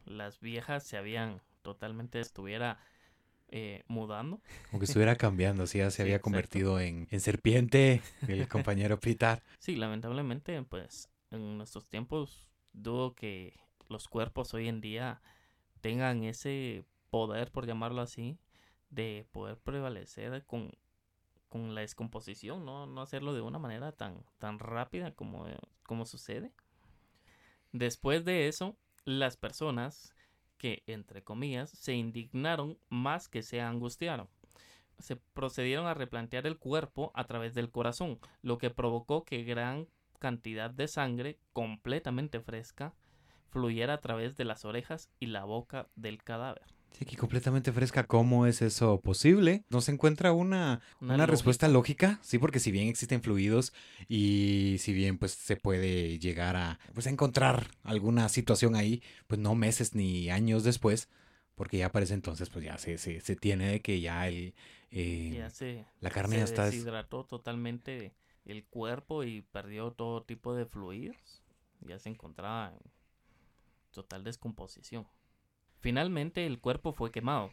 [0.05, 2.77] las viejas se habían totalmente estuviera
[3.49, 4.41] eh, mudando.
[4.69, 8.99] Como que estuviera cambiando, así ya se Sí, había convertido en, en serpiente el compañero
[8.99, 9.43] Pitar.
[9.59, 13.57] Sí, lamentablemente, pues en nuestros tiempos dudo que
[13.89, 15.21] los cuerpos hoy en día
[15.81, 18.37] tengan ese poder, por llamarlo así,
[18.89, 20.73] de poder prevalecer con,
[21.47, 22.87] con la descomposición, ¿no?
[22.87, 25.45] No hacerlo de una manera tan, tan rápida como,
[25.83, 26.51] como sucede.
[27.71, 28.75] Después de eso,
[29.05, 30.13] las personas
[30.57, 34.27] que, entre comillas, se indignaron más que se angustiaron.
[34.99, 39.87] Se procedieron a replantear el cuerpo a través del corazón, lo que provocó que gran
[40.19, 42.93] cantidad de sangre completamente fresca
[43.47, 46.74] fluyera a través de las orejas y la boca del cadáver.
[46.91, 48.05] Sí, aquí completamente fresca.
[48.05, 49.65] ¿Cómo es eso posible?
[49.69, 52.19] ¿No se encuentra una, una, respuesta lógica?
[52.21, 53.73] Sí, porque si bien existen fluidos
[54.07, 59.39] y si bien pues se puede llegar a pues a encontrar alguna situación ahí, pues
[59.41, 61.09] no meses ni años después,
[61.55, 64.53] porque ya para ese entonces pues ya se, se, se tiene de que ya el
[64.91, 68.13] eh, Ya se, la carne se ya está des- deshidrató totalmente
[68.45, 71.41] el cuerpo y perdió todo tipo de fluidos.
[71.81, 72.79] Ya se encontraba en
[73.91, 75.05] total descomposición.
[75.85, 77.51] Finalmente el cuerpo fue quemado.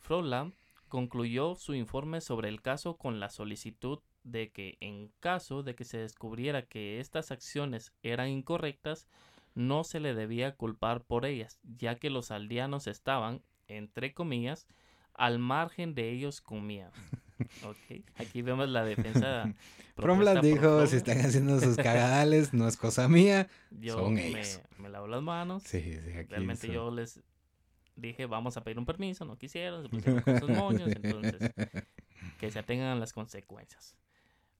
[0.00, 0.54] Froland
[0.88, 5.84] concluyó su informe sobre el caso con la solicitud de que en caso de que
[5.84, 9.06] se descubriera que estas acciones eran incorrectas,
[9.54, 14.66] no se le debía culpar por ellas, ya que los aldeanos estaban, entre comillas,
[15.14, 16.90] al margen de ellos comían.
[17.64, 19.50] Ok, Aquí vemos la defensa.
[19.94, 23.48] Por dijo, si están haciendo sus cagadales, no es cosa mía.
[23.70, 24.60] Yo son me, ellos.
[24.76, 25.62] me lavo las manos.
[25.62, 27.22] Sí, sí, aquí Realmente yo les
[27.96, 31.52] dije, vamos a pedir un permiso, no quisieron, se pusieron con sus moños, entonces
[32.38, 33.96] que se atengan a las consecuencias.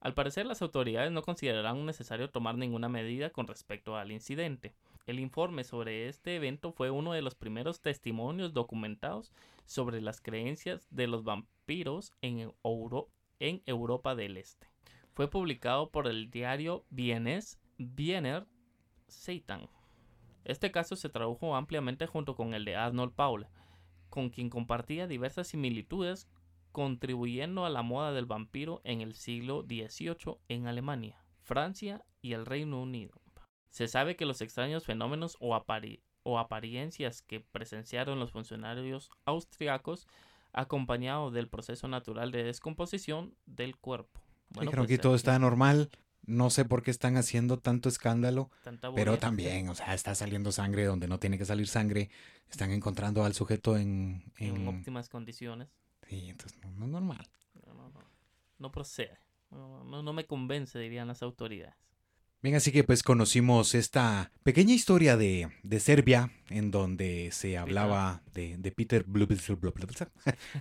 [0.00, 4.74] Al parecer, las autoridades no consideraron necesario tomar ninguna medida con respecto al incidente.
[5.06, 9.32] El informe sobre este evento fue uno de los primeros testimonios documentados
[9.66, 13.08] sobre las creencias de los vampiros en, Euro-
[13.40, 14.68] en Europa del Este.
[15.12, 18.46] Fue publicado por el diario vienés Wiener
[19.08, 19.68] Satan.
[20.44, 23.46] Este caso se tradujo ampliamente junto con el de Arnold Paul,
[24.08, 26.28] con quien compartía diversas similitudes,
[26.72, 32.46] contribuyendo a la moda del vampiro en el siglo XVIII en Alemania, Francia y el
[32.46, 33.20] Reino Unido.
[33.68, 40.06] Se sabe que los extraños fenómenos o, apari- o apariencias que presenciaron los funcionarios austriacos
[40.52, 44.20] acompañado del proceso natural de descomposición del cuerpo.
[44.50, 45.90] Dijeron pues, que todo está normal.
[46.26, 48.50] No sé por qué están haciendo tanto escándalo,
[48.94, 52.10] pero también, o sea, está saliendo sangre donde no tiene que salir sangre.
[52.50, 54.22] Están encontrando al sujeto en...
[54.36, 55.68] en en- óptimas condiciones.
[56.08, 57.26] Sí, entonces no, no es normal.
[57.66, 58.00] No, no, no.
[58.58, 59.18] No procede.
[59.50, 61.74] No, no, no me convence, dirían las autoridades.
[62.42, 68.22] Bien, así que pues conocimos esta pequeña historia de, de Serbia en donde se hablaba
[68.32, 69.04] de, de Peter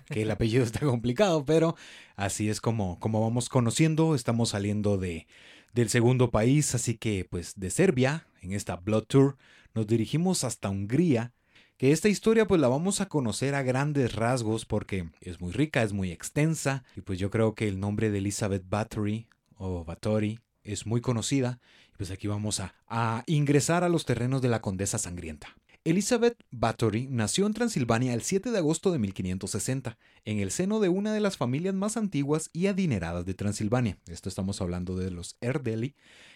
[0.10, 1.78] que el apellido está complicado, pero
[2.18, 5.26] así es como, como vamos conociendo, estamos saliendo de,
[5.74, 9.38] del segundo país, así que pues de Serbia, en esta Blood Tour,
[9.74, 11.32] nos dirigimos hasta Hungría,
[11.78, 15.82] que esta historia pues la vamos a conocer a grandes rasgos porque es muy rica,
[15.82, 20.42] es muy extensa, y pues yo creo que el nombre de Elizabeth Bathory o Bathory
[20.72, 21.60] es muy conocida,
[21.98, 25.56] pues aquí vamos a, a ingresar a los terrenos de la Condesa Sangrienta.
[25.86, 30.90] Elizabeth Bathory nació en Transilvania el 7 de agosto de 1560, en el seno de
[30.90, 33.98] una de las familias más antiguas y adineradas de Transilvania.
[34.08, 35.96] Esto estamos hablando de los Erdeli,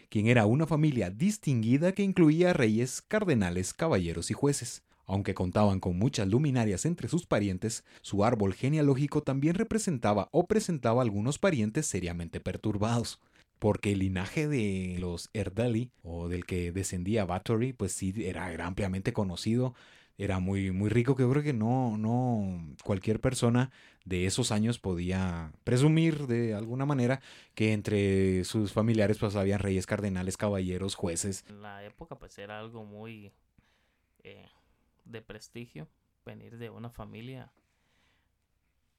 [0.09, 4.83] quien era una familia distinguida que incluía reyes, cardenales, caballeros y jueces.
[5.05, 11.01] Aunque contaban con muchas luminarias entre sus parientes, su árbol genealógico también representaba o presentaba
[11.01, 13.19] algunos parientes seriamente perturbados
[13.63, 19.13] porque el linaje de los Erdali, o del que descendía Bathory, pues sí era, ampliamente
[19.13, 19.73] conocido
[20.17, 23.71] era muy, muy rico, que yo creo que no, no cualquier persona
[24.03, 27.21] de esos años podía presumir de alguna manera
[27.55, 31.45] que entre sus familiares pues habían reyes, cardenales, caballeros, jueces.
[31.47, 33.31] En la época pues era algo muy
[34.25, 34.49] eh,
[35.05, 35.87] de prestigio
[36.25, 37.53] venir de una familia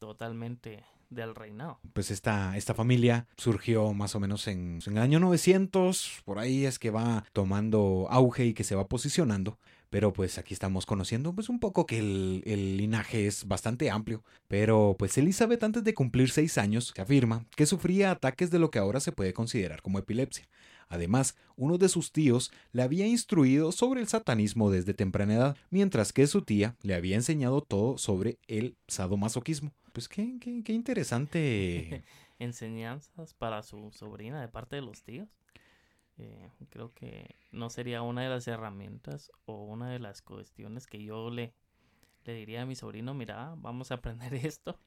[0.06, 1.78] totalmente del reinado.
[1.92, 6.66] Pues esta, esta familia surgió más o menos en, en, el año 900, por ahí
[6.66, 9.58] es que va tomando auge y que se va posicionando.
[9.90, 14.24] Pero pues aquí estamos conociendo pues un poco que el, el, linaje es bastante amplio.
[14.48, 18.72] Pero pues Elizabeth antes de cumplir seis años se afirma que sufría ataques de lo
[18.72, 20.48] que ahora se puede considerar como epilepsia.
[20.88, 26.12] Además, uno de sus tíos le había instruido sobre el satanismo desde temprana edad, mientras
[26.12, 29.72] que su tía le había enseñado todo sobre el sadomasoquismo.
[29.94, 32.02] Pues qué, qué, qué interesante.
[32.40, 35.28] Enseñanzas para su sobrina de parte de los tíos.
[36.18, 41.00] Eh, creo que no sería una de las herramientas o una de las cuestiones que
[41.00, 41.54] yo le,
[42.24, 44.80] le diría a mi sobrino, mira, vamos a aprender esto.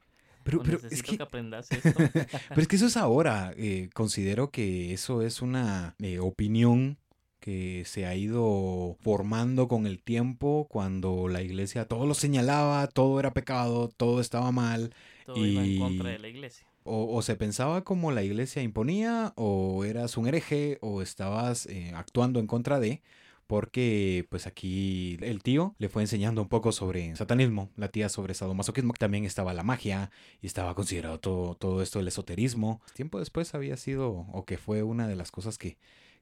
[0.44, 1.90] Pero, pero es que, aprendas esto.
[1.94, 3.54] pero es que eso es ahora.
[3.56, 6.98] Eh, considero que eso es una eh, opinión
[7.40, 13.20] que se ha ido formando con el tiempo cuando la iglesia todo lo señalaba, todo
[13.20, 14.94] era pecado, todo estaba mal.
[15.26, 15.50] Todo y...
[15.50, 16.66] iba en contra de la iglesia.
[16.84, 21.92] O, o, se pensaba como la iglesia imponía, o eras un hereje, o estabas eh,
[21.94, 23.02] actuando en contra de,
[23.48, 28.34] porque pues aquí el tío le fue enseñando un poco sobre satanismo, la tía sobre
[28.34, 30.10] sadomasoquismo, también estaba la magia
[30.42, 32.82] y estaba considerado todo, todo esto el esoterismo.
[32.94, 35.78] Tiempo después había sido, o que fue una de las cosas que,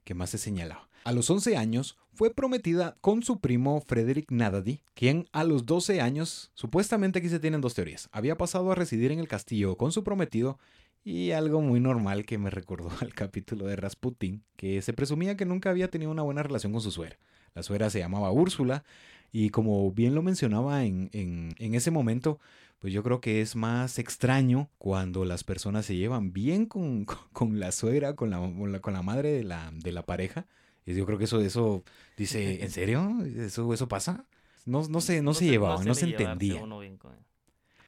[0.07, 0.87] que más se señalaba.
[1.03, 5.99] A los 11 años fue prometida con su primo Frederick Nadady, quien a los 12
[5.99, 9.91] años, supuestamente aquí se tienen dos teorías, había pasado a residir en el castillo con
[9.91, 10.59] su prometido
[11.03, 15.45] y algo muy normal que me recordó al capítulo de Rasputin, que se presumía que
[15.45, 17.17] nunca había tenido una buena relación con su suegra.
[17.53, 18.85] La suegra se llamaba Úrsula
[19.33, 22.39] y como bien lo mencionaba en, en, en ese momento,
[22.79, 27.59] pues yo creo que es más extraño cuando las personas se llevan bien con, con
[27.59, 30.45] la suegra, con la, con la madre de la, de la pareja.
[30.85, 31.83] Y yo creo que eso, eso
[32.15, 33.17] dice, ¿en serio?
[33.35, 34.25] ¿Eso, eso pasa?
[34.65, 36.61] No, no, se, no, se, llevaba, no se entendía.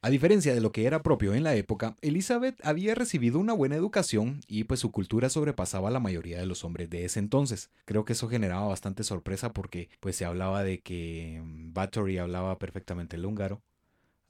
[0.02, 3.76] A diferencia de lo que era propio en la época, Elizabeth había recibido una buena
[3.76, 7.70] educación y pues su cultura sobrepasaba a la mayoría de los hombres de ese entonces.
[7.84, 13.16] Creo que eso generaba bastante sorpresa porque pues se hablaba de que Bathory hablaba perfectamente
[13.16, 13.62] el húngaro,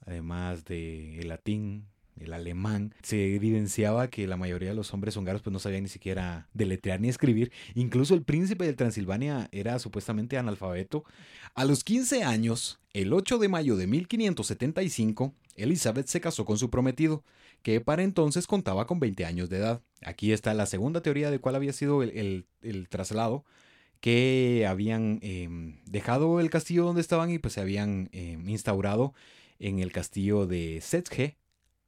[0.05, 1.87] además de el latín,
[2.19, 5.89] el alemán, se evidenciaba que la mayoría de los hombres húngaros pues no sabían ni
[5.89, 7.51] siquiera deletrear ni escribir.
[7.75, 11.03] Incluso el príncipe de Transilvania era supuestamente analfabeto.
[11.55, 16.69] A los 15 años, el 8 de mayo de 1575, Elizabeth se casó con su
[16.69, 17.23] prometido,
[17.61, 19.81] que para entonces contaba con 20 años de edad.
[20.03, 23.45] Aquí está la segunda teoría de cuál había sido el, el, traslado
[23.99, 29.13] que habían em, dejado el castillo donde estaban y pues se habían em, instaurado
[29.61, 31.37] en el castillo de Setzge,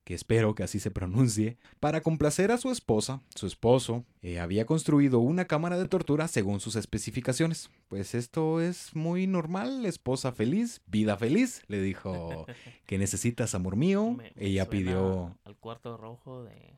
[0.03, 4.65] que espero que así se pronuncie, para complacer a su esposa, su esposo, eh, había
[4.65, 7.71] construido una cámara de tortura según sus especificaciones.
[7.87, 12.45] Pues esto es muy normal, esposa feliz, vida feliz, le dijo,
[12.85, 14.17] que necesitas, amor mío?
[14.35, 15.37] Ella pidió...
[15.43, 16.77] Al cuarto rojo de,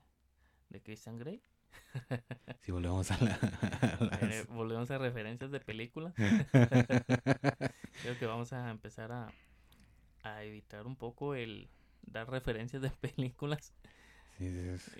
[0.70, 1.42] de Christian Grey.
[2.62, 3.40] Si volvemos a la...
[4.22, 6.14] Eh, volvemos a referencias de películas.
[6.16, 9.28] Creo que vamos a empezar a
[10.26, 11.70] a evitar un poco el
[12.02, 13.74] dar referencias de películas.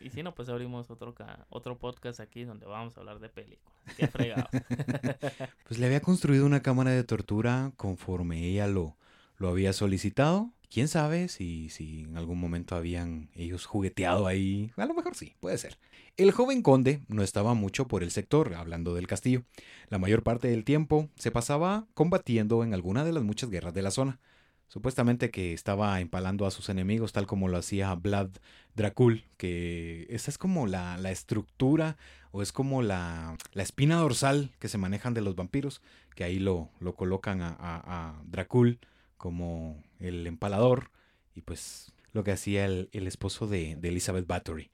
[0.02, 1.14] Y si no, pues abrimos otro,
[1.50, 3.76] otro podcast aquí donde vamos a hablar de películas.
[3.98, 4.48] Qué fregado.
[5.68, 8.96] pues le había construido una cámara de tortura conforme ella lo,
[9.38, 10.54] lo había solicitado.
[10.70, 14.72] Quién sabe si, si en algún momento habían ellos jugueteado ahí.
[14.78, 15.78] A lo mejor sí, puede ser.
[16.16, 19.44] El joven conde no estaba mucho por el sector, hablando del castillo.
[19.90, 23.82] La mayor parte del tiempo se pasaba combatiendo en alguna de las muchas guerras de
[23.82, 24.20] la zona.
[24.68, 28.30] Supuestamente que estaba empalando a sus enemigos tal como lo hacía Vlad
[28.76, 31.98] Dracul, que esa es como la, la estructura
[32.32, 35.82] o es como la, la, espina dorsal que se manejan de los vampiros,
[36.16, 38.80] que ahí lo, lo colocan a, a, Dracul
[39.18, 40.92] como el empalador
[41.36, 44.72] y pues lo que hacía el, el esposo de, de Elizabeth Bathory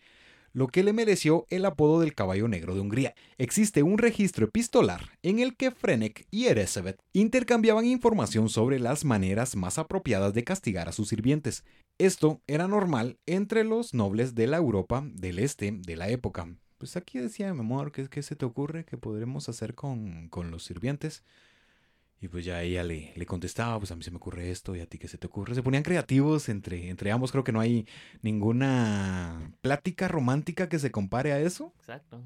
[0.54, 3.16] lo que le mereció el apodo del caballo negro de Hungría.
[3.38, 9.56] Existe un registro epistolar en el que Frenek y Eresebet intercambiaban información sobre las maneras
[9.56, 11.64] más apropiadas de castigar a sus sirvientes.
[11.98, 16.48] Esto era normal entre los nobles de la Europa del Este de la época.
[16.78, 20.50] Pues aquí decía mi amor, ¿qué, qué se te ocurre que podremos hacer con, con
[20.50, 21.24] los sirvientes?
[22.22, 24.80] Y pues ya ella le, le, contestaba, pues a mí se me ocurre esto y
[24.80, 25.56] a ti qué se te ocurre.
[25.56, 27.32] Se ponían creativos entre, entre ambos.
[27.32, 27.88] Creo que no hay
[28.22, 31.74] ninguna plática romántica que se compare a eso.
[31.80, 32.24] Exacto.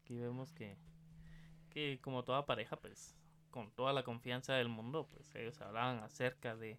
[0.00, 0.76] Aquí vemos que,
[1.70, 3.16] que como toda pareja, pues
[3.50, 6.78] con toda la confianza del mundo, pues ellos hablaban acerca de,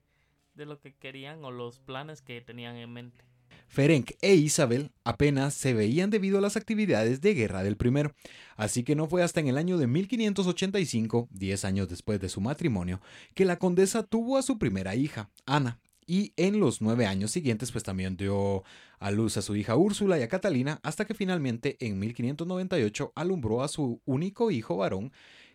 [0.54, 3.26] de lo que querían o los planes que tenían en mente.
[3.68, 8.14] Ferenc e Isabel apenas se veían debido a las actividades de guerra del primero,
[8.56, 12.42] así que no fue hasta en el año de 1585, 10 años después de su
[12.42, 13.02] matrimonio,
[13.34, 17.72] que la condesa tuvo a su primera hija, Ana, y en los nueve años siguientes
[17.72, 18.64] pues también dio
[19.00, 23.64] a luz a su hija Úrsula y a Catalina, hasta que finalmente en 1598 alumbró
[23.64, 25.12] a su único hijo varón,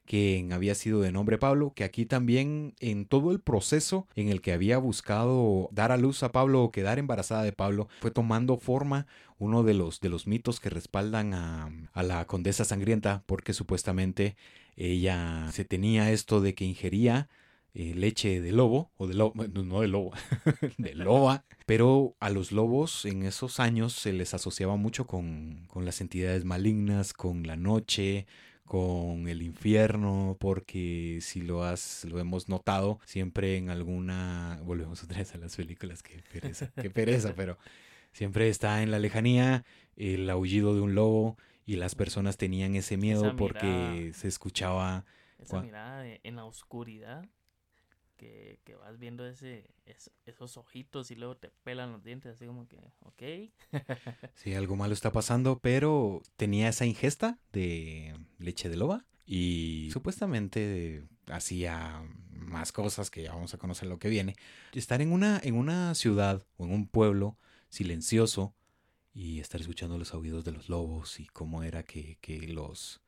[0.08, 4.40] quien había sido de nombre Pablo, que aquí también en todo el proceso en el
[4.40, 8.56] que había buscado dar a luz a Pablo o quedar embarazada de Pablo, fue tomando
[8.56, 9.06] forma
[9.38, 14.34] uno de los, de los mitos que respaldan a, a la condesa sangrienta, porque supuestamente
[14.76, 17.28] ella se tenía esto de que ingería
[17.74, 20.12] eh, leche de lobo, o de lobo, no de lobo,
[20.78, 25.84] de loba, pero a los lobos en esos años se les asociaba mucho con, con
[25.84, 28.26] las entidades malignas, con la noche,
[28.68, 35.18] con el infierno, porque si lo has, lo hemos notado siempre en alguna, volvemos otra
[35.18, 37.58] vez a las películas, qué pereza, qué pereza, pero
[38.12, 39.64] siempre está en la lejanía
[39.96, 45.04] el aullido de un lobo y las personas tenían ese miedo porque se escuchaba
[45.38, 47.26] esa mirada en la oscuridad
[48.18, 49.70] que, que, vas viendo ese,
[50.26, 53.50] esos ojitos y luego te pelan los dientes, así como que, ok.
[54.34, 61.04] sí, algo malo está pasando, pero tenía esa ingesta de leche de loba y supuestamente
[61.26, 64.36] hacía más cosas que ya vamos a conocer lo que viene.
[64.72, 67.38] Estar en una, en una ciudad o en un pueblo
[67.68, 68.54] silencioso
[69.14, 73.00] y estar escuchando los aullidos de los lobos y cómo era que, que los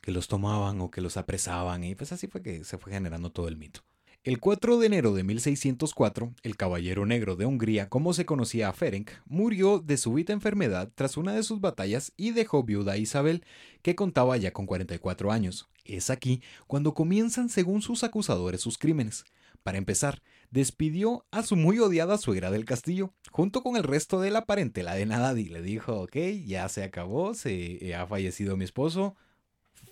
[0.00, 3.30] que los tomaban o que los apresaban y pues así fue que se fue generando
[3.30, 3.82] todo el mito.
[4.22, 8.74] El 4 de enero de 1604, el Caballero Negro de Hungría, como se conocía a
[8.74, 13.46] Ferenc, murió de súbita enfermedad tras una de sus batallas y dejó viuda a Isabel,
[13.80, 15.70] que contaba ya con 44 años.
[15.86, 19.24] Es aquí cuando comienzan, según sus acusadores, sus crímenes.
[19.62, 24.30] Para empezar, despidió a su muy odiada suegra del castillo, junto con el resto de
[24.30, 28.64] la parentela de Nadad, y le dijo, ok, ya se acabó, se ha fallecido mi
[28.64, 29.16] esposo,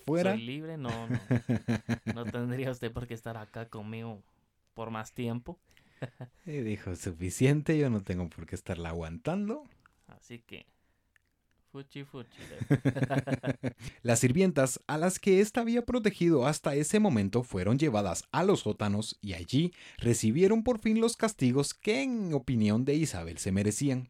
[0.09, 0.33] fuera.
[0.33, 1.19] Soy libre, no, no.
[2.13, 4.21] No tendría usted por qué estar acá conmigo
[4.73, 5.59] por más tiempo.
[6.45, 9.65] y dijo, suficiente, yo no tengo por qué estarla aguantando.
[10.07, 10.65] Así que,
[11.71, 12.29] fuchi fuchi.
[14.01, 18.61] las sirvientas a las que ésta había protegido hasta ese momento fueron llevadas a los
[18.61, 24.09] sótanos y allí recibieron por fin los castigos que en opinión de Isabel se merecían.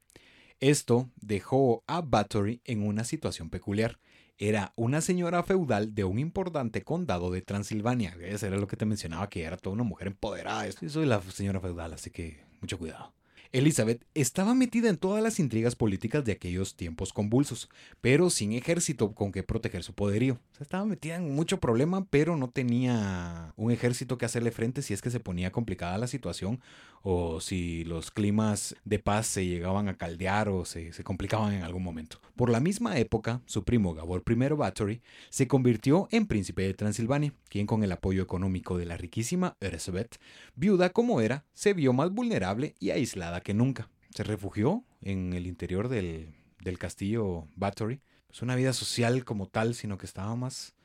[0.59, 3.97] Esto dejó a Bathory en una situación peculiar
[4.39, 8.15] era una señora feudal de un importante condado de Transilvania.
[8.21, 10.67] Eso era lo que te mencionaba, que era toda una mujer empoderada.
[10.67, 13.13] Yo soy la señora feudal, así que mucho cuidado.
[13.51, 17.67] Elizabeth estaba metida en todas las intrigas políticas de aquellos tiempos convulsos,
[17.99, 20.39] pero sin ejército con que proteger su poderío.
[20.59, 25.01] estaba metida en mucho problema, pero no tenía un ejército que hacerle frente si es
[25.01, 26.61] que se ponía complicada la situación
[27.01, 31.83] o si los climas de paz se llegaban a caldear o se, complicaban en algún
[31.83, 32.19] momento.
[32.35, 37.33] Por la misma época, su primo Gabor I Bathory se convirtió en príncipe de Transilvania,
[37.47, 40.19] quien con el apoyo económico de la riquísima Erzsébet,
[40.55, 43.89] viuda como era, se vio más vulnerable y aislada que nunca.
[44.13, 46.33] Se refugió en el interior del,
[46.77, 48.01] castillo Bathory.
[48.27, 50.75] Pues una vida social como tal, sino que estaba más,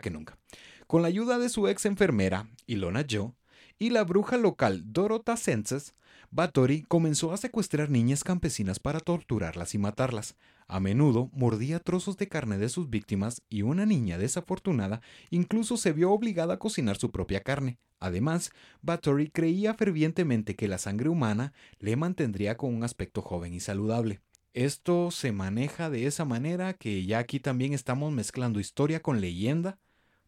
[0.00, 0.38] que nunca.
[0.86, 3.32] Con la ayuda de su ex enfermera, Ilona Joe,
[3.78, 5.94] y la bruja local Dorota Senses,
[6.34, 10.34] Bathory comenzó a secuestrar niñas campesinas para torturarlas y matarlas.
[10.66, 15.92] A menudo mordía trozos de carne de sus víctimas y una niña desafortunada incluso se
[15.92, 17.76] vio obligada a cocinar su propia carne.
[18.00, 23.60] Además, Bathory creía fervientemente que la sangre humana le mantendría con un aspecto joven y
[23.60, 24.22] saludable.
[24.54, 29.78] Esto se maneja de esa manera que ya aquí también estamos mezclando historia con leyenda,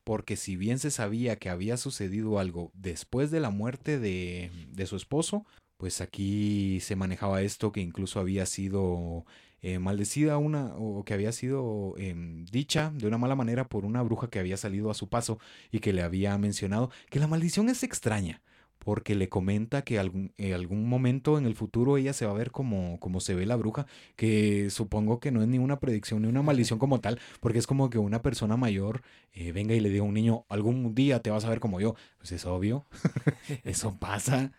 [0.04, 4.84] porque si bien se sabía que había sucedido algo después de la muerte de, de
[4.84, 5.46] su esposo,
[5.76, 9.24] pues aquí se manejaba esto que incluso había sido
[9.62, 14.02] eh, maldecida una o que había sido em, dicha de una mala manera por una
[14.02, 15.38] bruja que había salido a su paso
[15.72, 18.42] y que le había mencionado que la maldición es extraña
[18.84, 22.34] porque le comenta que algún, en algún momento en el futuro ella se va a
[22.34, 26.22] ver como, como se ve la bruja, que supongo que no es ni una predicción
[26.22, 29.02] ni una maldición como tal, porque es como que una persona mayor
[29.32, 31.80] eh, venga y le diga a un niño, algún día te vas a ver como
[31.80, 31.96] yo.
[32.18, 32.86] Pues es obvio,
[33.64, 34.52] eso pasa.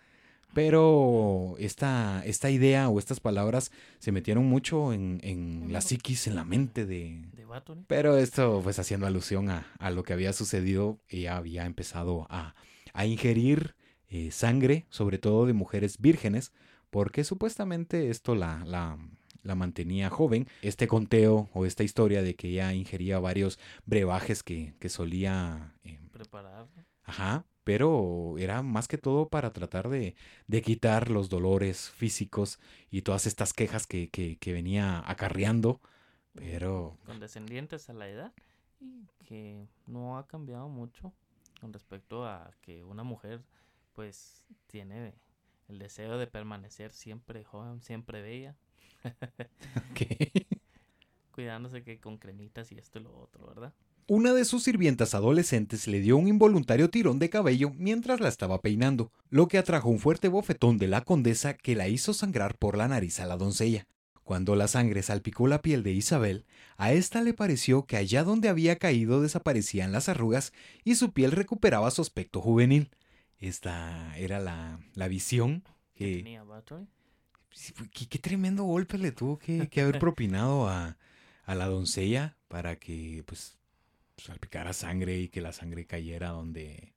[0.55, 6.35] Pero esta, esta idea o estas palabras se metieron mucho en, en la psiquis, en
[6.35, 7.25] la mente de...
[7.33, 7.45] de
[7.87, 12.55] Pero esto, pues haciendo alusión a, a, lo que había sucedido, ella había empezado a,
[12.93, 13.75] a ingerir
[14.07, 16.53] eh, sangre, sobre todo de mujeres vírgenes,
[16.89, 18.97] porque supuestamente esto la, la,
[19.43, 20.47] la, mantenía joven.
[20.61, 25.99] Este conteo o esta historia de que ella ingería varios brebajes que, que solía eh,
[26.13, 26.67] Preparar.
[27.03, 30.15] Ajá, pero era más que todo para tratar de,
[30.47, 32.59] de quitar los dolores físicos
[32.91, 35.81] y todas estas quejas que, que, que venía acarreando,
[36.33, 36.97] pero...
[37.05, 38.33] Con descendientes a la edad
[38.79, 41.11] y que no ha cambiado mucho
[41.59, 43.41] con respecto a que una mujer
[43.93, 45.15] pues tiene
[45.67, 48.55] el deseo de permanecer siempre joven, siempre bella.
[51.31, 53.73] Cuidándose que con cremitas y esto y lo otro, ¿verdad?
[54.07, 58.61] Una de sus sirvientas adolescentes le dio un involuntario tirón de cabello mientras la estaba
[58.61, 62.77] peinando, lo que atrajo un fuerte bofetón de la condesa que la hizo sangrar por
[62.77, 63.87] la nariz a la doncella.
[64.23, 66.45] Cuando la sangre salpicó la piel de Isabel,
[66.77, 70.53] a ésta le pareció que allá donde había caído desaparecían las arrugas
[70.83, 72.91] y su piel recuperaba su aspecto juvenil.
[73.39, 75.63] Esta era la, la visión
[75.95, 76.17] que...
[76.17, 76.43] Tenía
[77.91, 80.97] qué tremendo golpe le tuvo que, que haber propinado a,
[81.45, 83.57] a la doncella para que pues
[84.17, 86.93] salpicara sangre y que la sangre cayera donde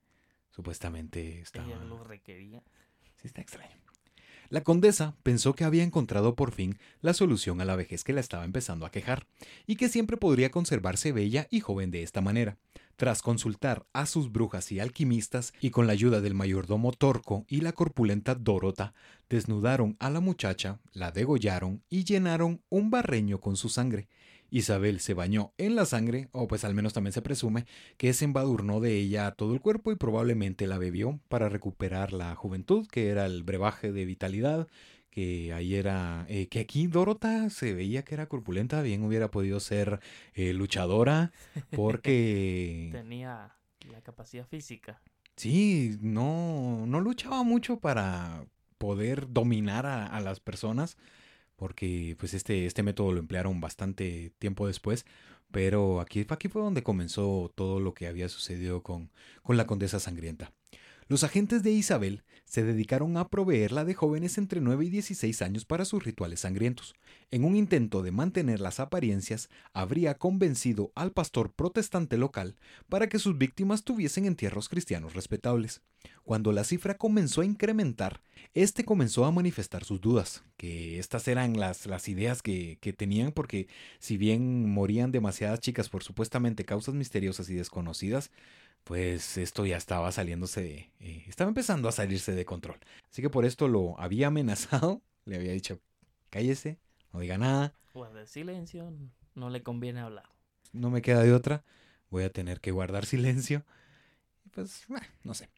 [0.50, 1.66] supuestamente estaba.
[1.66, 2.62] Ella lo requería.
[3.16, 3.76] Sí, está extraño.
[4.50, 8.20] La condesa pensó que había encontrado por fin la solución a la vejez que la
[8.20, 9.26] estaba empezando a quejar,
[9.66, 12.56] y que siempre podría conservarse bella y joven de esta manera.
[12.96, 17.60] Tras consultar a sus brujas y alquimistas, y con la ayuda del mayordomo Torco y
[17.60, 18.94] la corpulenta Dorota,
[19.28, 24.08] desnudaron a la muchacha, la degollaron y llenaron un barreño con su sangre.
[24.50, 28.24] Isabel se bañó en la sangre, o pues al menos también se presume, que se
[28.24, 33.08] embadurnó de ella todo el cuerpo y probablemente la bebió para recuperar la juventud, que
[33.08, 34.68] era el brebaje de vitalidad,
[35.10, 39.58] que ahí era, eh, que aquí Dorota se veía que era corpulenta, bien hubiera podido
[39.60, 40.00] ser
[40.34, 41.32] eh, luchadora,
[41.70, 43.54] porque Tenía
[43.90, 45.00] la capacidad física.
[45.36, 48.46] sí, no, no luchaba mucho para
[48.78, 50.96] poder dominar a, a las personas,
[51.58, 55.04] porque pues este, este método lo emplearon bastante tiempo después,
[55.50, 59.10] pero aquí, aquí fue donde comenzó todo lo que había sucedido con,
[59.42, 60.52] con la condesa sangrienta.
[61.08, 65.64] Los agentes de Isabel se dedicaron a proveerla de jóvenes entre 9 y 16 años
[65.64, 66.94] para sus rituales sangrientos.
[67.30, 72.56] En un intento de mantener las apariencias, habría convencido al pastor protestante local
[72.88, 75.82] para que sus víctimas tuviesen entierros cristianos respetables.
[76.24, 78.22] Cuando la cifra comenzó a incrementar,
[78.54, 83.32] este comenzó a manifestar sus dudas, que estas eran las, las ideas que, que tenían,
[83.32, 83.68] porque
[83.98, 88.30] si bien morían demasiadas chicas por supuestamente causas misteriosas y desconocidas,
[88.84, 92.78] pues esto ya estaba saliéndose eh, estaba empezando a salirse de control.
[93.10, 95.78] Así que por esto lo había amenazado, le había dicho,
[96.30, 96.78] cállese,
[97.12, 98.92] no diga nada, Guarde silencio,
[99.34, 100.28] no le conviene hablar.
[100.72, 101.64] no me queda de otra,
[102.10, 103.64] voy a tener que guardar silencio.
[104.50, 104.86] Pues,
[105.24, 105.48] no sé.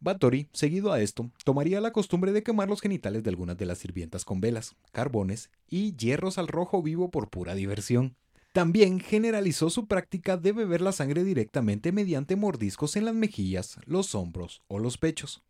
[0.00, 3.78] Bathory, seguido a esto, tomaría la costumbre de quemar los genitales de algunas de las
[3.78, 8.16] sirvientas con velas, carbones y hierros al rojo vivo por pura diversión.
[8.52, 14.14] También generalizó su práctica de beber la sangre directamente mediante mordiscos en las mejillas, los
[14.14, 15.42] hombros o los pechos.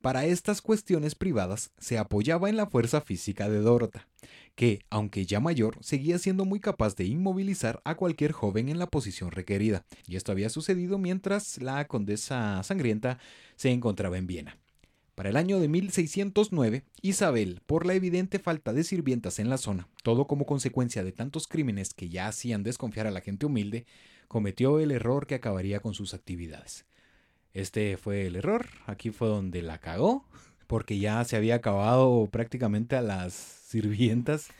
[0.00, 4.08] Para estas cuestiones privadas se apoyaba en la fuerza física de Dorota,
[4.54, 8.86] que, aunque ya mayor, seguía siendo muy capaz de inmovilizar a cualquier joven en la
[8.86, 13.18] posición requerida, y esto había sucedido mientras la condesa sangrienta
[13.56, 14.56] se encontraba en Viena.
[15.14, 19.86] Para el año de 1609, Isabel, por la evidente falta de sirvientas en la zona,
[20.02, 23.84] todo como consecuencia de tantos crímenes que ya hacían desconfiar a la gente humilde,
[24.28, 26.86] cometió el error que acabaría con sus actividades.
[27.52, 30.24] Este fue el error, aquí fue donde la cagó,
[30.66, 34.50] porque ya se había acabado prácticamente a las sirvientas.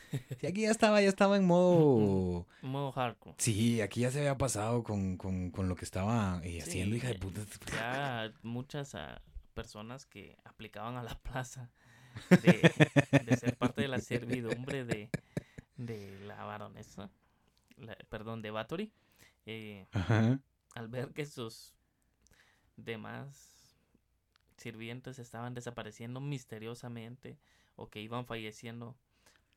[0.41, 2.45] Y aquí ya estaba, ya estaba en modo...
[2.61, 3.35] Modo hardcore.
[3.37, 6.95] Sí, aquí ya se había pasado con, con- con lo que estaba eh, Sí, haciendo,
[6.95, 7.41] hija de puta.
[7.73, 9.21] Ya muchas ah,
[9.53, 11.71] personas que aplicaban a la plaza
[12.29, 12.71] de,
[13.25, 15.09] de ser parte de la servidumbre de,
[15.77, 17.09] de la baronesa,
[17.77, 18.91] la- perdón, de Bathory,
[19.45, 20.39] eh, Ajá.
[20.75, 21.73] al ver que sus
[22.75, 23.51] demás
[24.57, 27.37] sirvientes estaban desapareciendo misteriosamente
[27.75, 28.95] o que iban falleciendo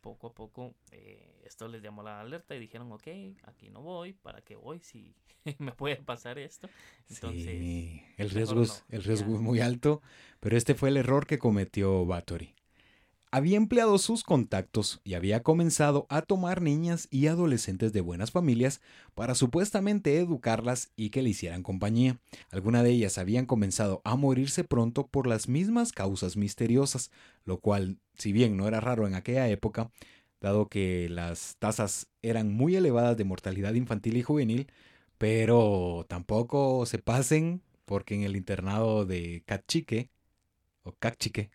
[0.00, 3.08] poco a poco, eh, esto les llamó la alerta y dijeron, ok,
[3.44, 5.14] aquí no voy, ¿para qué voy si
[5.58, 6.68] me puede pasar esto?
[7.08, 10.02] Entonces, sí, el riesgo, es, no, el riesgo es muy alto,
[10.40, 12.54] pero este fue el error que cometió Bathory.
[13.34, 18.80] Había empleado sus contactos y había comenzado a tomar niñas y adolescentes de buenas familias
[19.16, 22.20] para supuestamente educarlas y que le hicieran compañía.
[22.52, 27.10] Algunas de ellas habían comenzado a morirse pronto por las mismas causas misteriosas,
[27.44, 29.90] lo cual, si bien no era raro en aquella época,
[30.40, 34.70] dado que las tasas eran muy elevadas de mortalidad infantil y juvenil,
[35.18, 40.08] pero tampoco se pasen porque en el internado de Cachique
[40.84, 41.50] o Cachique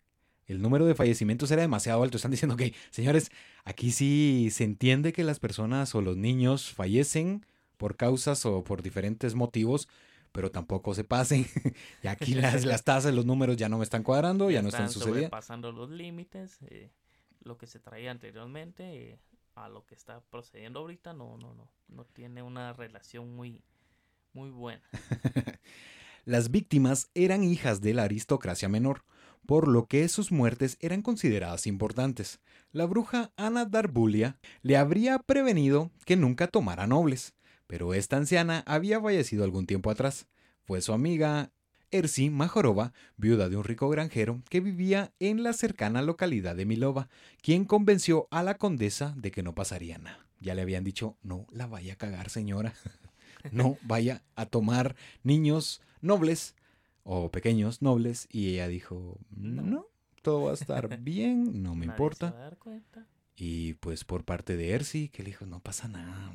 [0.50, 2.16] el número de fallecimientos era demasiado alto.
[2.16, 3.30] Están diciendo que, señores,
[3.64, 7.46] aquí sí se entiende que las personas o los niños fallecen
[7.76, 9.88] por causas o por diferentes motivos,
[10.32, 11.46] pero tampoco se pasen.
[12.02, 14.90] y aquí las, las tasas, los números ya no me están cuadrando, ya, no están
[14.90, 15.30] sucediendo.
[15.30, 16.90] pasando los límites, eh,
[17.42, 19.18] lo que se traía anteriormente eh,
[19.54, 23.62] a lo que está procediendo ahorita no, no, no, no tiene una relación muy,
[24.32, 24.82] muy buena.
[26.24, 29.04] Las víctimas eran hijas de la aristocracia menor,
[29.46, 32.40] por lo que sus muertes eran consideradas importantes.
[32.72, 37.34] La bruja Ana Darbulia le habría prevenido que nunca tomara nobles,
[37.66, 40.26] pero esta anciana había fallecido algún tiempo atrás.
[40.62, 41.50] Fue su amiga
[41.90, 47.08] Ersi Majorova, viuda de un rico granjero que vivía en la cercana localidad de Milova,
[47.42, 50.26] quien convenció a la condesa de que no pasaría nada.
[50.38, 52.74] Ya le habían dicho, no la vaya a cagar, señora.
[53.52, 56.54] no vaya a tomar niños nobles
[57.12, 58.28] o pequeños nobles.
[58.30, 59.86] Y ella dijo, no,
[60.22, 62.56] todo va a estar bien, no me importa.
[63.34, 66.32] Y pues por parte de Ersi, que le dijo, no pasa nada.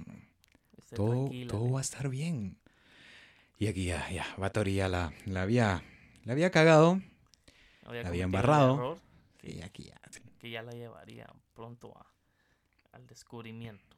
[0.94, 2.58] todo, todo va a estar bien.
[3.58, 4.26] Y aquí ya, ya,
[4.90, 5.82] la, la, había,
[6.26, 7.02] la había cagado,
[7.90, 9.00] la había embarrado.
[9.42, 10.02] y aquí ya.
[10.40, 11.94] Que ya la llevaría pronto
[12.92, 13.95] al descubrimiento.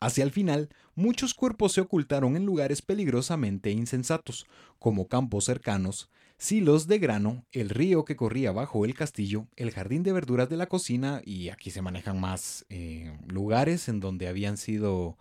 [0.00, 4.46] Hacia el final, muchos cuerpos se ocultaron en lugares peligrosamente insensatos,
[4.78, 10.02] como campos cercanos, silos de grano, el río que corría bajo el castillo, el jardín
[10.02, 14.56] de verduras de la cocina, y aquí se manejan más eh, lugares en donde habían
[14.56, 15.18] sido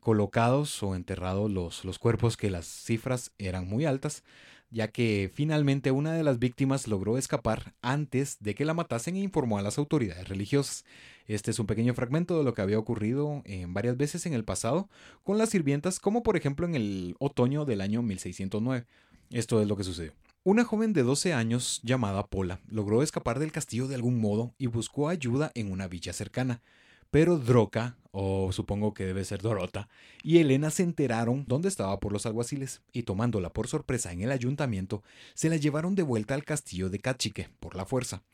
[0.00, 4.24] colocados o enterrados los, los cuerpos que las cifras eran muy altas,
[4.74, 9.20] ya que finalmente una de las víctimas logró escapar antes de que la matasen e
[9.20, 10.84] informó a las autoridades religiosas.
[11.28, 14.44] Este es un pequeño fragmento de lo que había ocurrido en varias veces en el
[14.44, 14.88] pasado
[15.22, 18.84] con las sirvientas, como por ejemplo en el otoño del año 1609.
[19.30, 20.12] Esto es lo que sucedió.
[20.42, 24.66] Una joven de 12 años llamada Pola logró escapar del castillo de algún modo y
[24.66, 26.62] buscó ayuda en una villa cercana.
[27.14, 29.88] Pero Droca, o supongo que debe ser Dorota,
[30.24, 34.32] y Elena se enteraron dónde estaba por los alguaciles, y tomándola por sorpresa en el
[34.32, 35.04] ayuntamiento,
[35.34, 38.24] se la llevaron de vuelta al castillo de Cachique, por la fuerza,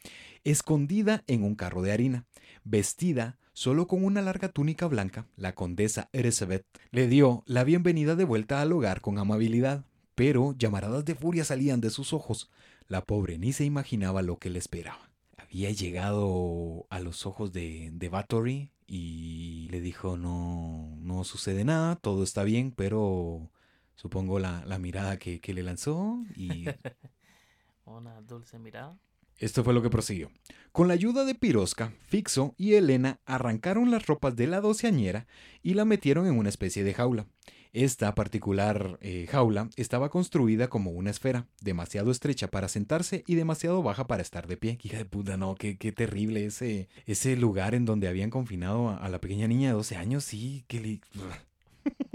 [0.44, 2.24] escondida en un carro de harina,
[2.64, 8.24] vestida solo con una larga túnica blanca, la condesa Eresabeth le dio la bienvenida de
[8.24, 12.50] vuelta al hogar con amabilidad, pero llamaradas de furia salían de sus ojos.
[12.88, 15.09] La pobre ni se imaginaba lo que le esperaba
[15.50, 21.96] había llegado a los ojos de, de Bathory y le dijo no, no sucede nada,
[21.96, 23.50] todo está bien, pero
[23.96, 26.66] supongo la, la mirada que, que, le lanzó y...
[27.84, 28.96] Una dulce mirada.
[29.38, 30.30] Esto fue lo que prosiguió.
[30.70, 35.26] Con la ayuda de Pirosca, Fixo y Elena arrancaron las ropas de la doceañera
[35.64, 37.26] y la metieron en una especie de jaula.
[37.72, 43.80] Esta particular eh, jaula estaba construida como una esfera, demasiado estrecha para sentarse y demasiado
[43.82, 44.78] baja para estar de pie.
[44.82, 49.08] Hija de puta, no, qué, qué terrible ese, ese lugar en donde habían confinado a,
[49.08, 51.00] la pequeña niña de 12 años, sí, que le...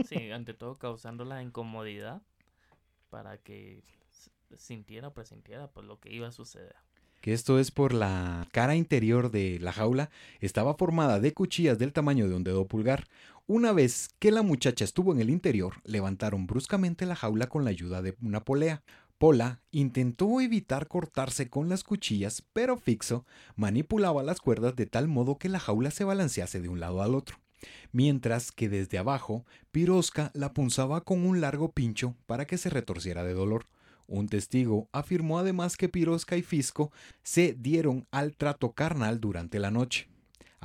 [0.07, 2.21] Sí, ante todo causando la incomodidad
[3.09, 3.81] para que
[4.57, 6.75] sintiera o presintiera pues lo que iba a suceder
[7.25, 11.91] que esto es por la cara interior de la jaula, estaba formada de cuchillas del
[11.91, 13.07] tamaño de un dedo pulgar.
[13.47, 17.69] Una vez que la muchacha estuvo en el interior, levantaron bruscamente la jaula con la
[17.69, 18.81] ayuda de una polea.
[19.19, 23.23] Pola intentó evitar cortarse con las cuchillas, pero Fixo
[23.55, 27.13] manipulaba las cuerdas de tal modo que la jaula se balancease de un lado al
[27.13, 27.37] otro,
[27.91, 33.23] mientras que desde abajo Pirosca la punzaba con un largo pincho para que se retorciera
[33.23, 33.67] de dolor.
[34.07, 36.91] Un testigo afirmó además que Pirosca y Fisco
[37.21, 40.09] se dieron al trato carnal durante la noche,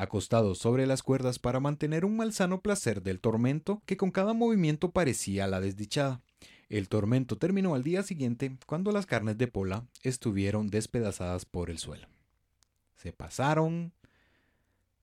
[0.01, 4.91] acostados sobre las cuerdas para mantener un malsano placer del tormento que con cada movimiento
[4.91, 6.23] parecía la desdichada.
[6.69, 11.79] El tormento terminó al día siguiente cuando las carnes de Pola estuvieron despedazadas por el
[11.79, 12.09] suelo.
[12.95, 13.93] Se pasaron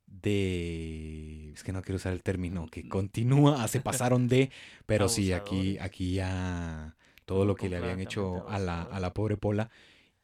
[0.08, 4.50] de es que no quiero usar el término que continúa, se pasaron de,
[4.86, 6.96] pero sí aquí aquí ya
[7.26, 9.70] todo lo que le habían hecho a la, a la pobre Pola.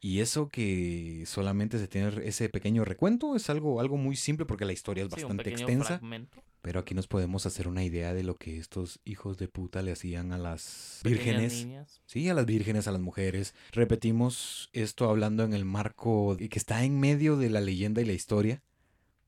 [0.04, 4.66] Y eso que solamente se tiene ese pequeño recuento es algo, algo muy simple porque
[4.66, 5.98] la historia es bastante extensa.
[6.60, 9.92] Pero aquí nos podemos hacer una idea de lo que estos hijos de puta le
[9.92, 11.66] hacían a las vírgenes.
[12.04, 13.54] Sí, a las vírgenes, a las mujeres.
[13.72, 18.12] Repetimos esto hablando en el marco que está en medio de la leyenda y la
[18.12, 18.62] historia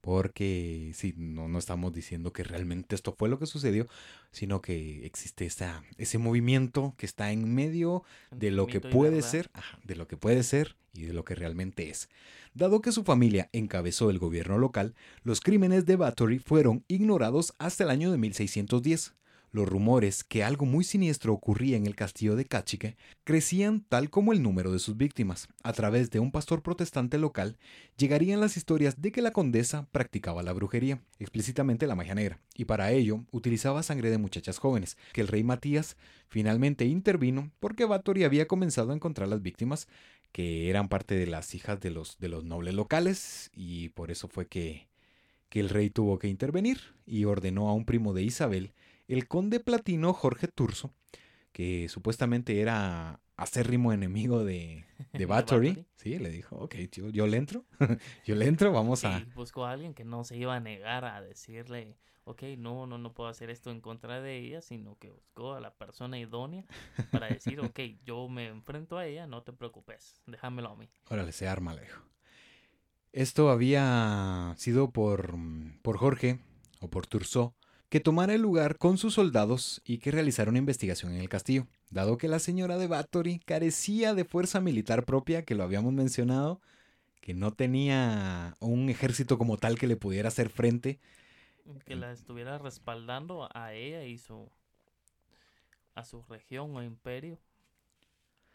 [0.06, 3.88] porque sí, no, no estamos diciendo que realmente esto fue lo que sucedió,
[4.30, 9.50] sino que existe esta, ese movimiento que está en medio de lo que puede ser,
[9.82, 12.08] de lo que puede ser y de lo que realmente es.
[12.54, 14.94] Dado que su familia encabezó el gobierno local,
[15.24, 19.12] los crímenes de Bathory fueron ignorados hasta el año de 1610.
[19.56, 24.34] Los rumores que algo muy siniestro ocurría en el castillo de Cachique crecían tal como
[24.34, 25.48] el número de sus víctimas.
[25.62, 27.56] A través de un pastor protestante local
[27.96, 32.66] llegarían las historias de que la condesa practicaba la brujería, explícitamente la magia negra, y
[32.66, 35.96] para ello utilizaba sangre de muchachas jóvenes, que el rey Matías
[36.28, 39.88] finalmente intervino porque Báthory había comenzado a encontrar las víctimas
[40.32, 44.28] que eran parte de las hijas de los, de los nobles locales y por eso
[44.28, 44.90] fue que,
[45.48, 48.74] que el rey tuvo que intervenir y ordenó a un primo de Isabel
[49.08, 50.94] el conde platino Jorge Turso,
[51.52, 57.36] que supuestamente era acérrimo enemigo de, de Bathory, sí, le dijo, ok, yo, yo le
[57.36, 57.64] entro,
[58.24, 59.24] yo le entro, vamos a...
[59.34, 63.14] buscó a alguien que no se iba a negar a decirle, ok, no, no, no
[63.14, 66.64] puedo hacer esto en contra de ella, sino que buscó a la persona idónea
[67.12, 70.88] para decir, ok, yo me enfrento a ella, no te preocupes, déjamelo a mí.
[71.08, 72.02] Órale, se arma, le dijo.
[73.12, 75.36] Esto había sido por,
[75.80, 76.40] por Jorge,
[76.80, 77.54] o por Turso,
[77.88, 81.66] que tomara el lugar con sus soldados y que realizara una investigación en el castillo.
[81.90, 86.60] Dado que la señora de Bathory carecía de fuerza militar propia, que lo habíamos mencionado,
[87.20, 90.98] que no tenía un ejército como tal que le pudiera hacer frente.
[91.84, 94.50] Que la estuviera respaldando a ella y su,
[95.94, 97.38] a su región o imperio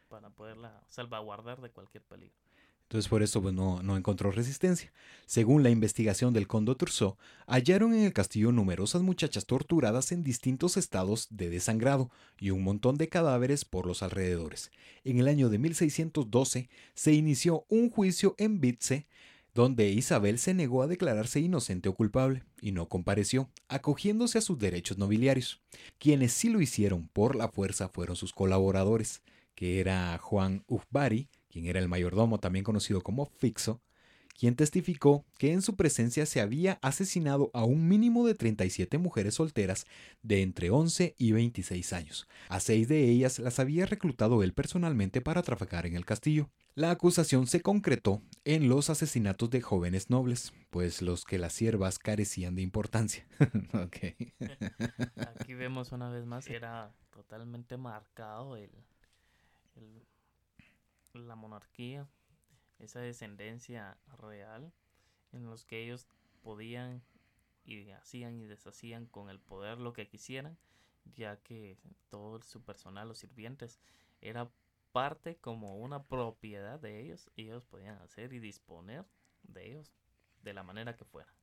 [0.09, 2.41] para poderla salvaguardar de cualquier peligro.
[2.92, 4.92] Entonces por eso pues, no, encontró resistencia.
[5.26, 7.18] Según la investigación del Condo Turso,
[7.48, 12.98] hallaron en el castillo numerosas muchachas torturadas en distintos estados de desangrado y un montón
[12.98, 14.72] de cadáveres por los alrededores.
[15.06, 19.08] En el año de 1612 se inició un juicio en Bitze
[19.54, 24.60] donde Isabel se negó a declararse inocente o culpable y no compareció, acogiéndose a sus
[24.60, 25.62] derechos nobiliarios.
[25.98, 29.22] Quienes sí lo hicieron por la fuerza fueron sus colaboradores,
[29.56, 33.82] que era Juan Ufbari, quien era el mayordomo también conocido como Fixo,
[34.38, 39.36] quien testificó que en su presencia se había asesinado a un mínimo de 37 mujeres
[39.36, 39.86] solteras
[40.24, 42.28] de entre 11 y 26 años.
[42.49, 46.49] A seis de ellas las había reclutado él personalmente para trabajar en el castillo.
[46.74, 51.99] La acusación se concretó en los asesinatos de jóvenes nobles, pues los que las siervas
[51.99, 53.28] carecían de importancia.
[55.36, 58.72] Aquí vemos una vez más que era totalmente marcado el
[61.14, 62.07] la monarquía,
[62.80, 64.72] esa descendencia real
[65.32, 66.07] en los que ellos
[66.41, 67.03] podían
[67.64, 70.57] y hacían y deshacían con el poder lo que quisieran,
[71.16, 71.78] ya que
[72.09, 73.80] todo su personal, los sirvientes,
[74.20, 74.51] era
[74.91, 79.05] parte como una propiedad de ellos, y ellos podían hacer y disponer
[79.43, 79.93] de ellos
[80.43, 81.34] de la manera que fuera.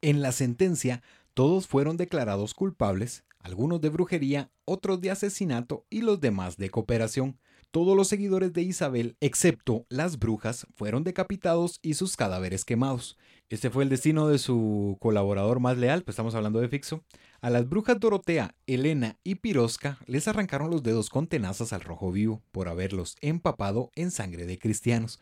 [0.00, 1.02] En la sentencia,
[1.34, 7.38] todos fueron declarados culpables, algunos de brujería, otros de asesinato y los demás de cooperación.
[7.70, 13.18] Todos los seguidores de Isabel, excepto las brujas, fueron decapitados y sus cadáveres quemados.
[13.50, 17.04] Este fue el destino de su colaborador más leal, pues estamos hablando de Fixo.
[17.42, 22.10] A las brujas Dorotea, Elena y Pirosca les arrancaron los dedos con tenazas al rojo
[22.10, 25.20] vivo por haberlos empapado en sangre de cristianos.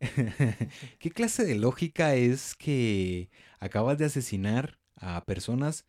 [1.00, 5.86] ¿Qué clase de lógica es que acabas de asesinar a personas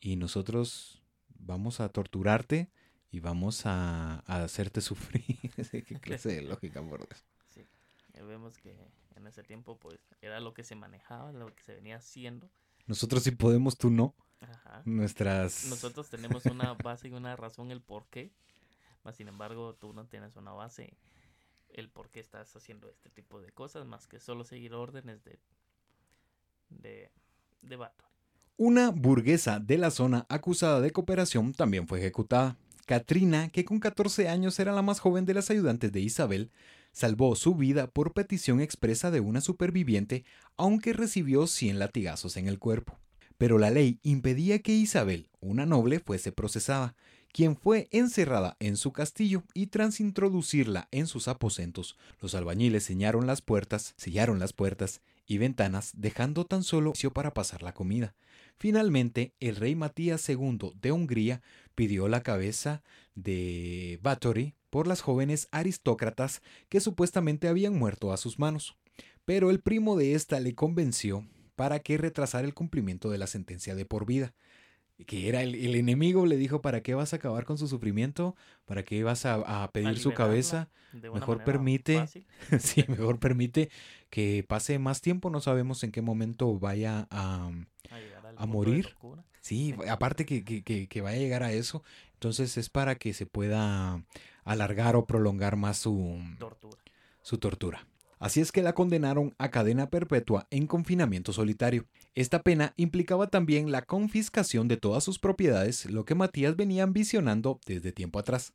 [0.00, 2.70] y nosotros vamos a torturarte
[3.10, 5.38] y vamos a, hacerte sufrir.
[5.70, 7.24] ¿Qué clase de lógica, por Dios?
[7.48, 7.66] Sí,
[8.14, 8.76] vemos que
[9.16, 12.50] en ese tiempo pues era lo que se manejaba, lo que se venía haciendo.
[12.86, 14.14] Nosotros sí podemos, tú no.
[14.40, 14.82] Ajá.
[14.84, 15.66] Nuestras...
[15.66, 18.30] Nosotros tenemos una base y una razón, el por qué.
[19.04, 20.96] Más sin embargo, tú no tienes una base,
[21.70, 25.38] el por qué estás haciendo este tipo de cosas, más que solo seguir órdenes de,
[26.68, 27.10] de,
[27.62, 28.04] de vato.
[28.56, 32.56] Una burguesa de la zona acusada de cooperación también fue ejecutada.
[32.88, 36.50] Katrina, que con 14 años era la más joven de las ayudantes de Isabel,
[36.90, 40.24] salvó su vida por petición expresa de una superviviente,
[40.56, 42.98] aunque recibió 100 latigazos en el cuerpo.
[43.36, 46.96] Pero la ley impedía que Isabel, una noble, fuese procesada,
[47.30, 53.26] quien fue encerrada en su castillo y tras introducirla en sus aposentos, los albañiles sellaron
[53.26, 58.14] las puertas, sellaron las puertas y ventanas, dejando tan solo para pasar la comida.
[58.58, 61.42] Finalmente, el rey Matías II de Hungría
[61.74, 62.82] pidió la cabeza
[63.14, 68.76] de Báthory por las jóvenes aristócratas que supuestamente habían muerto a sus manos,
[69.24, 73.74] pero el primo de ésta le convenció para que retrasara el cumplimiento de la sentencia
[73.74, 74.34] de por vida.
[75.06, 78.34] Que era el, enemigo, le dijo, ¿para qué vas a acabar con su sufrimiento?
[78.64, 80.70] ¿Para qué vas a, pedir su cabeza?
[80.92, 82.04] Mejor permite,
[82.58, 83.70] sí, mejor permite
[84.10, 87.52] que pase más tiempo, no sabemos en qué momento vaya a,
[87.90, 88.96] a morir.
[89.40, 91.82] Sí, aparte que, que, vaya a llegar a eso,
[92.14, 94.04] entonces es para que se pueda
[94.44, 96.82] alargar o prolongar más su tortura.
[97.22, 97.86] Su tortura.
[98.18, 101.86] Así es que la condenaron a cadena perpetua en confinamiento solitario.
[102.14, 107.60] Esta pena implicaba también la confiscación de todas sus propiedades, lo que Matías venía ambicionando
[107.64, 108.54] desde tiempo atrás.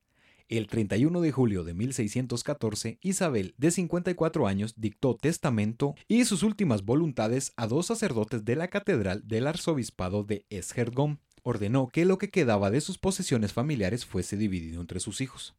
[0.49, 6.83] El 31 de julio de 1614, Isabel, de 54 años, dictó testamento y sus últimas
[6.83, 11.17] voluntades a dos sacerdotes de la catedral del arzobispado de Eshergom.
[11.43, 15.55] Ordenó que lo que quedaba de sus posesiones familiares fuese dividido entre sus hijos.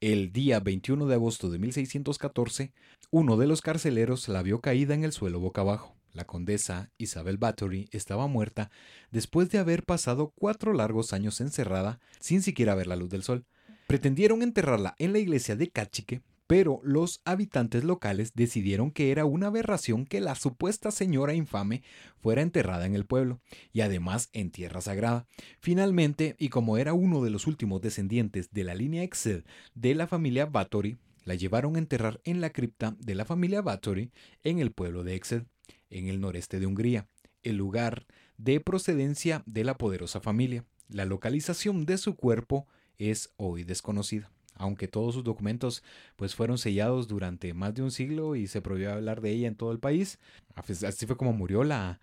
[0.00, 2.72] El día 21 de agosto de 1614,
[3.10, 5.96] uno de los carceleros la vio caída en el suelo boca abajo.
[6.12, 8.70] La condesa Isabel Bathory estaba muerta
[9.10, 13.46] después de haber pasado cuatro largos años encerrada sin siquiera ver la luz del sol.
[13.86, 19.48] Pretendieron enterrarla en la iglesia de Cachique, pero los habitantes locales decidieron que era una
[19.48, 21.82] aberración que la supuesta señora infame
[22.20, 23.40] fuera enterrada en el pueblo,
[23.72, 25.26] y además en tierra sagrada.
[25.60, 30.06] Finalmente, y como era uno de los últimos descendientes de la línea Excel de la
[30.06, 34.12] familia Bathory, la llevaron a enterrar en la cripta de la familia Bathory
[34.44, 35.46] en el pueblo de Excel,
[35.90, 37.08] en el noreste de Hungría,
[37.42, 38.06] el lugar
[38.36, 40.64] de procedencia de la poderosa familia.
[40.88, 42.68] La localización de su cuerpo
[42.98, 44.30] es hoy desconocida.
[44.54, 45.82] Aunque todos sus documentos
[46.16, 49.54] pues fueron sellados durante más de un siglo y se prohibió hablar de ella en
[49.54, 50.18] todo el país,
[50.54, 52.00] así fue como murió la,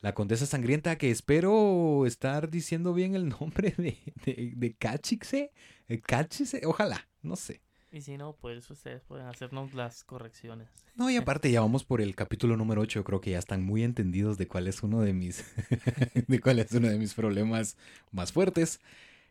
[0.00, 5.52] la condesa sangrienta, que espero estar diciendo bien el nombre de, de, de Cachixe,
[6.04, 7.60] Cachixe, ojalá, no sé.
[7.92, 10.68] Y si no, pues ustedes pueden hacernos las correcciones.
[10.96, 13.84] No, y aparte ya vamos por el capítulo número 8, creo que ya están muy
[13.84, 15.44] entendidos de cuál es uno de mis
[16.28, 17.76] de cuál es uno de mis problemas
[18.12, 18.80] más fuertes.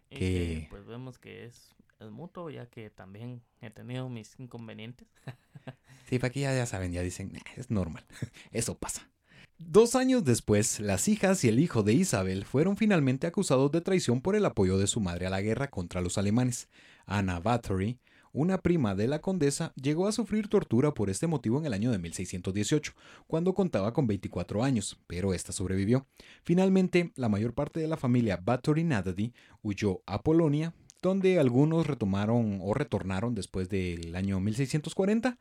[0.10, 5.08] Y que, pues vemos que es, es mutuo, ya que también he tenido mis inconvenientes.
[6.10, 8.06] sí, para aquí ya, ya saben, ya dicen, es normal,
[8.52, 9.10] eso pasa.
[9.58, 14.22] Dos años después, las hijas y el hijo de Isabel fueron finalmente acusados de traición
[14.22, 16.68] por el apoyo de su madre a la guerra contra los alemanes.
[17.06, 18.00] Anna Bathory,
[18.36, 21.92] una prima de la condesa, llegó a sufrir tortura por este motivo en el año
[21.92, 22.94] de 1618,
[23.28, 26.06] cuando contaba con 24 años, pero esta sobrevivió.
[26.44, 29.34] Finalmente, la mayor parte de la familia Bathory Nadady
[29.64, 35.38] huyó a Polonia, donde algunos retomaron o retornaron después del año 1640,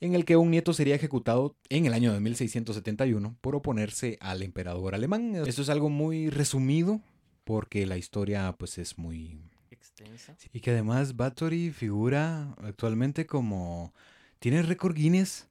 [0.00, 4.42] en el que un nieto sería ejecutado en el año de 1671 por oponerse al
[4.42, 5.34] emperador alemán.
[5.46, 7.02] Esto es algo muy resumido
[7.44, 9.40] porque la historia pues es muy
[9.88, 10.36] extensa.
[10.52, 13.92] Y que además Bathory figura actualmente como
[14.38, 15.48] tiene récord Guinness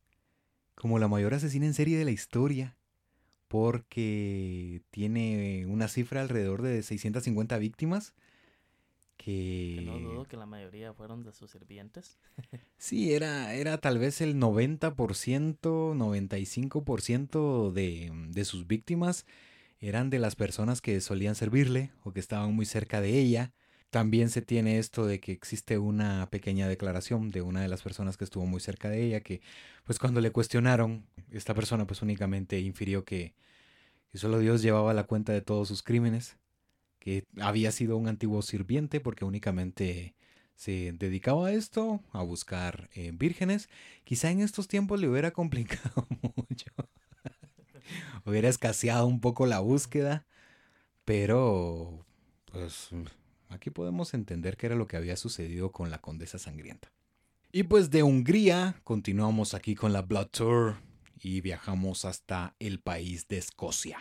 [0.75, 2.75] como la mayor asesina en serie de la historia
[3.47, 8.13] porque tiene una cifra alrededor de 650 víctimas
[9.17, 9.81] que...
[9.85, 12.17] no dudo que la mayoría fueron de sus sirvientes.
[12.77, 19.25] sí, era, era tal vez el 90%, 95% de, de sus víctimas
[19.79, 23.53] eran de las personas que solían servirle o que estaban muy cerca de ella.
[23.97, 28.15] También se tiene esto de que existe una pequeña declaración de una de las personas
[28.15, 29.41] que estuvo muy cerca de ella, que
[29.85, 33.33] pues cuando le cuestionaron, esta persona pues únicamente infirió que,
[34.13, 36.37] solo Dios llevaba la cuenta de todos sus crímenes
[36.99, 40.13] que había sido un antiguo sirviente porque únicamente
[40.53, 43.67] se dedicaba a esto, a buscar eh, vírgenes.
[44.03, 46.71] Quizá en estos tiempos le hubiera complicado mucho.
[48.25, 50.27] hubiera escaseado un poco la búsqueda,
[51.03, 52.05] pero
[52.51, 52.91] pues
[53.49, 56.91] aquí podemos entender qué era lo que había sucedido con la condesa sangrienta.
[57.51, 60.75] Y pues de Hungría continuamos aquí con la Blood Tour
[61.19, 63.99] y viajamos hasta el país de Escocia.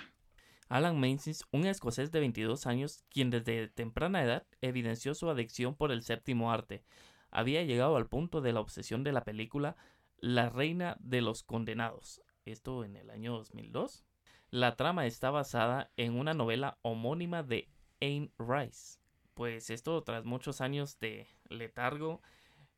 [0.69, 5.93] Alan Menzies, un escocés de 22 años, quien desde temprana edad evidenció su adicción por
[5.93, 6.83] el séptimo arte,
[7.31, 9.77] había llegado al punto de la obsesión de la película
[10.19, 14.05] La Reina de los Condenados, esto en el año 2002.
[14.51, 17.69] La trama está basada en una novela homónima de
[18.01, 18.99] Anne Rice,
[19.37, 22.23] pues esto tras muchos años de letargo,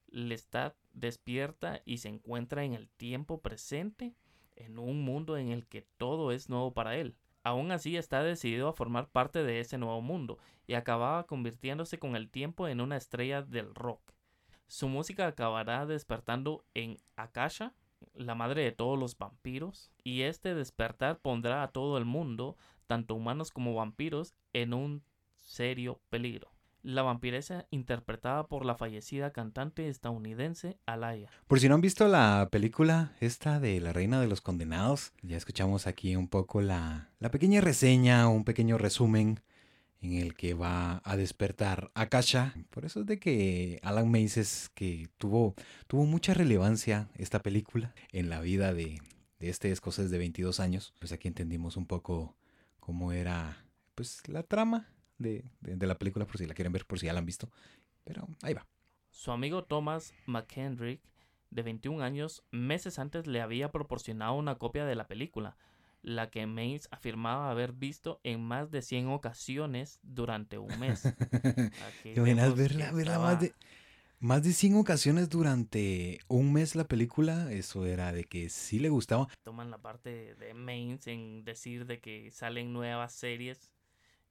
[0.09, 4.16] Lestat despierta y se encuentra en el tiempo presente,
[4.56, 7.14] en un mundo en el que todo es nuevo para él.
[7.44, 12.16] Aún así está decidido a formar parte de ese nuevo mundo y acababa convirtiéndose con
[12.16, 14.12] el tiempo en una estrella del rock.
[14.66, 17.72] Su música acabará despertando en Akasha,
[18.14, 22.56] la madre de todos los vampiros, y este despertar pondrá a todo el mundo,
[22.88, 25.04] tanto humanos como vampiros, en un
[25.49, 26.51] serio peligro
[26.82, 31.28] la vampiresa interpretada por la fallecida cantante estadounidense Alaya.
[31.46, 35.36] Por si no han visto la película esta de La Reina de los Condenados, ya
[35.36, 39.40] escuchamos aquí un poco la, la pequeña reseña, un pequeño resumen
[40.01, 42.55] en el que va a despertar Akasha.
[42.70, 45.55] Por eso es de que Alan Maces, que tuvo,
[45.88, 49.03] tuvo mucha relevancia esta película en la vida de,
[49.40, 52.36] de este escocés de 22 años, pues aquí entendimos un poco
[52.78, 53.64] cómo era
[53.96, 54.88] pues la trama
[55.18, 57.50] de, la película por si la quieren ver, por si ya la han visto.
[58.04, 58.66] Pero ahí va.
[59.10, 61.02] Su amigo Thomas McKendrick
[61.50, 65.56] de 21 años, meses antes le había proporcionado una copia de la película,
[66.02, 71.04] la que Mays afirmaba haber visto en más de 100 ocasiones durante un mes.
[72.02, 73.54] Aquí verla, verla más de,
[74.20, 77.52] más de 100 ocasiones durante un mes la película?
[77.52, 79.28] Eso era de que sí le gustaba.
[79.42, 83.70] Toman la parte de Mains en decir de que salen nuevas series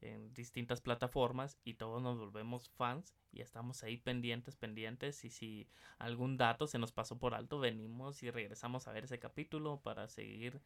[0.02, 5.68] en distintas plataformas y todos nos volvemos fans y estamos ahí pendientes, pendientes y si
[5.98, 10.08] algún dato se nos pasó por alto, venimos y regresamos a ver ese capítulo para
[10.08, 10.62] seguir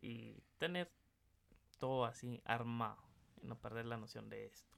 [0.00, 0.90] y tener
[1.78, 3.02] todo así armado
[3.42, 4.76] y no perder la noción de esto.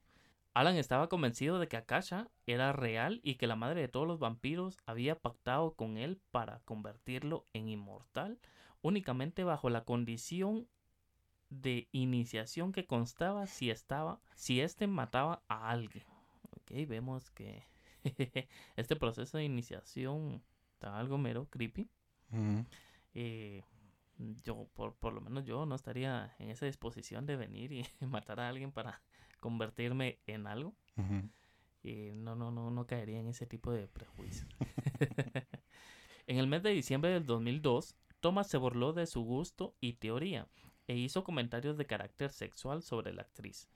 [0.53, 4.19] Alan estaba convencido de que Akasha era real y que la madre de todos los
[4.19, 8.39] vampiros había pactado con él para convertirlo en inmortal
[8.83, 10.67] únicamente bajo la condición
[11.51, 16.05] de iniciación que constaba si estaba si éste mataba a alguien.
[16.51, 17.65] Ok, vemos que
[18.77, 20.43] este proceso de iniciación
[20.73, 21.91] está algo mero creepy
[24.45, 28.41] yo, por, por lo menos yo no estaría en esa disposición de venir y matar
[28.41, 29.03] a alguien para
[29.41, 30.75] convertirme en algo.
[31.83, 34.47] Y no, no, no, no caería en ese tipo de prejuicios.
[36.27, 40.47] en el mes de diciembre del 2002, Thomas se burló de su gusto y teoría
[40.91, 43.69] e hizo comentarios de carácter sexual sobre la actriz.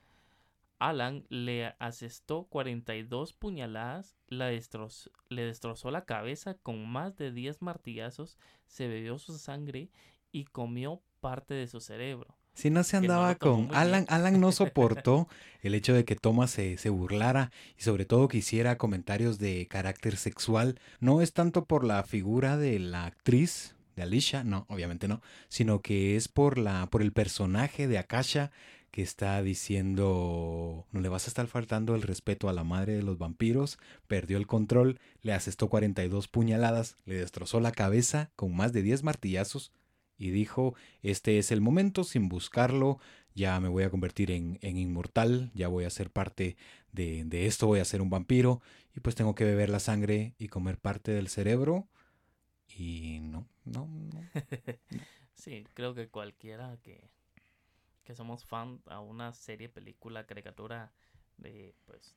[0.81, 8.37] Alan le asestó 42 puñaladas, la le destrozó la cabeza con más de 10 martillazos,
[8.67, 9.91] se bebió su sangre
[10.33, 12.37] y comió parte de su cerebro.
[12.55, 15.29] Si no se andaba con Alan, Alan no soportó
[15.63, 19.69] el hecho de que Thomas se, se, burlara y sobre todo que hiciera comentarios de
[19.69, 20.81] carácter sexual.
[20.99, 25.81] No es tanto por la figura de la actriz, de Alicia, no, obviamente no, sino
[25.81, 28.51] que es por la, por el personaje de Akasha
[28.95, 33.03] que está diciendo no le vas a estar faltando el respeto a la madre de
[33.03, 38.73] los vampiros, perdió el control, le asestó 42 puñaladas, le destrozó la cabeza con más
[38.73, 39.73] de 10 martillazos,
[40.17, 43.01] y dijo, este es el momento, sin buscarlo,
[43.35, 46.57] ya me voy a convertir en, inmortal, ya voy a ser parte
[46.93, 48.63] de, de, esto, voy a ser un vampiro,
[48.95, 51.89] y pues tengo que beber la sangre y comer parte del cerebro.
[52.69, 54.31] Y no, no, no.
[55.35, 57.11] sí, creo que cualquiera que,
[58.03, 60.93] que somos fan a una serie, película, caricatura
[61.37, 62.15] de pues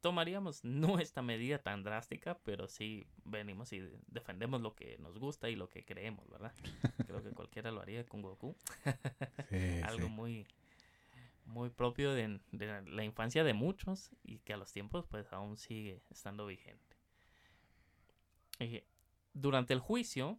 [0.00, 5.48] tomaríamos no esta medida tan drástica, pero sí venimos y defendemos lo que nos gusta
[5.48, 6.52] y lo que creemos, ¿verdad?
[7.06, 8.56] Creo que cualquiera lo haría con Goku.
[9.84, 10.46] Algo muy
[11.44, 16.02] muy propio de, la infancia de muchos y que a los tiempos pues aún sigue
[16.10, 16.96] estando vigente.
[18.58, 18.84] Eh,
[19.32, 20.38] durante el juicio,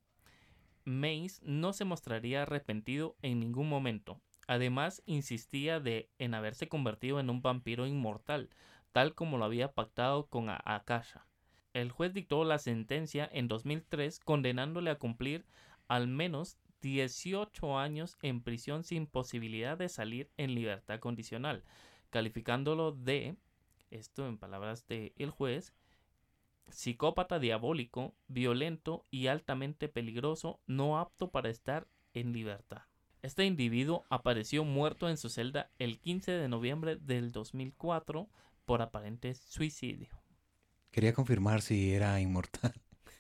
[0.86, 4.22] Mace no se mostraría arrepentido en ningún momento.
[4.48, 8.50] Además, insistía de en haberse convertido en un vampiro inmortal,
[8.92, 11.28] tal como lo había pactado con Akasha.
[11.74, 15.46] El juez dictó la sentencia en 2003 condenándole a cumplir
[15.88, 21.64] al menos 18 años en prisión sin posibilidad de salir en libertad condicional,
[22.10, 23.36] calificándolo de,
[23.92, 25.74] esto en palabras del el juez,
[26.72, 32.84] psicópata diabólico, violento y altamente peligroso, no apto para estar en libertad.
[33.22, 38.30] Este individuo apareció muerto en su celda el 15 de noviembre del 2004
[38.66, 40.10] por aparente suicidio.
[40.92, 42.74] Quería confirmar si era inmortal.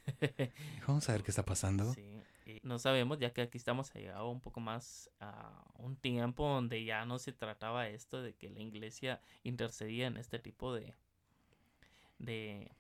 [0.88, 1.93] Vamos a ver qué está pasando.
[1.93, 2.22] Sí,
[2.64, 7.06] no sabemos, ya que aquí estamos llegado un poco más a un tiempo donde ya
[7.06, 10.95] no se trataba esto de que la iglesia intercedía en este tipo de,
[12.18, 12.72] de,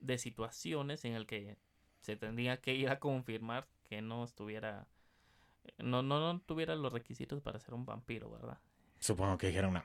[0.00, 1.56] de situaciones en el que
[2.00, 4.86] se tendría que ir a confirmar que no estuviera,
[5.78, 8.58] no, no, no tuviera los requisitos para ser un vampiro, ¿verdad?
[8.98, 9.82] Supongo que dijeron, no,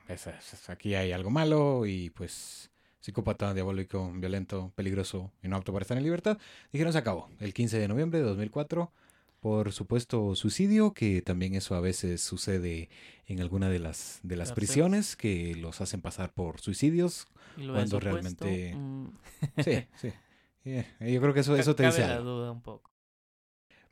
[0.67, 5.97] aquí hay algo malo y pues psicópata, diabólico, violento, peligroso y no apto para estar
[5.97, 6.37] en libertad.
[6.71, 7.29] Dijeron, se acabó.
[7.39, 8.91] El 15 de noviembre de 2004,
[9.41, 12.89] por supuesto, suicidio, que también eso a veces sucede
[13.25, 18.75] en alguna de las, de las prisiones, que los hacen pasar por suicidios, cuando realmente...
[18.75, 19.07] Mm.
[19.63, 20.13] Sí, sí.
[20.63, 22.91] Eh, yo creo que eso, eso te dice duda un poco.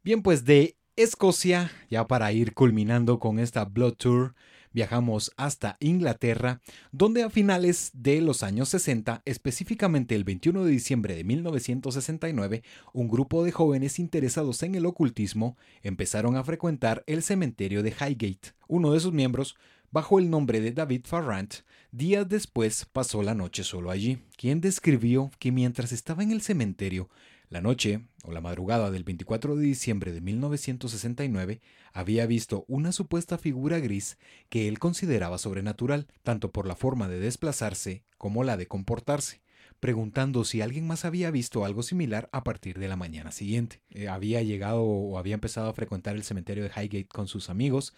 [0.03, 4.35] Bien, pues de Escocia, ya para ir culminando con esta Blood Tour,
[4.71, 6.61] viajamos hasta Inglaterra,
[6.91, 12.63] donde a finales de los años 60, específicamente el 21 de diciembre de 1969,
[12.93, 18.53] un grupo de jóvenes interesados en el ocultismo empezaron a frecuentar el cementerio de Highgate.
[18.67, 19.55] Uno de sus miembros,
[19.91, 21.55] bajo el nombre de David Farrant,
[21.91, 27.09] días después pasó la noche solo allí, quien describió que mientras estaba en el cementerio,
[27.49, 31.61] la noche, o la madrugada del 24 de diciembre de 1969,
[31.93, 34.17] había visto una supuesta figura gris
[34.49, 39.41] que él consideraba sobrenatural, tanto por la forma de desplazarse como la de comportarse.
[39.79, 43.81] preguntando si alguien más había visto algo similar a partir de la mañana siguiente.
[43.91, 47.93] Eh, había llegado o había empezado a frecuentar el cementerio de Highgate con sus amigos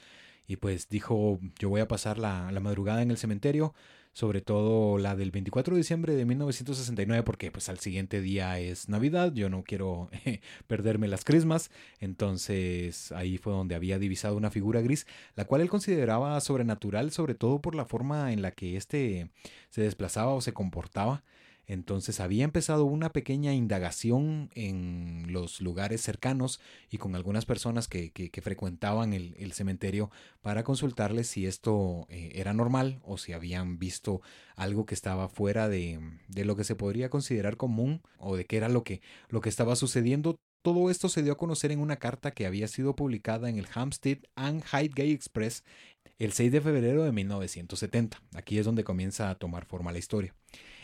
[0.46, 3.74] y pues dijo yo voy a pasar la, la madrugada en el cementerio,
[4.14, 8.90] sobre todo la del 24 de diciembre de 1969 porque pues al siguiente día es
[8.90, 10.10] Navidad, yo no quiero
[10.68, 15.70] perderme las crismas, entonces ahí fue donde había divisado una figura gris, la cual él
[15.70, 19.30] consideraba sobrenatural sobre todo por la forma en la que éste
[19.70, 21.24] se desplazaba o se comportaba.
[21.72, 26.60] Entonces había empezado una pequeña indagación en los lugares cercanos
[26.90, 28.12] y con algunas personas que,
[28.44, 30.12] frecuentaban el, cementerio
[30.42, 34.22] para consultarles si esto eh, era normal o si habían visto
[34.58, 35.98] algo que estaba fuera de,
[36.36, 39.78] lo que se podría considerar común o de qué era lo que, lo que estaba
[39.78, 40.36] sucediendo.
[40.64, 43.68] Todo esto se dio a conocer en una carta que había sido publicada en el
[43.74, 45.64] Hampstead and Highgate Express
[46.20, 48.22] el 6 de febrero de 1970.
[48.36, 50.36] Aquí es donde comienza a tomar forma la historia.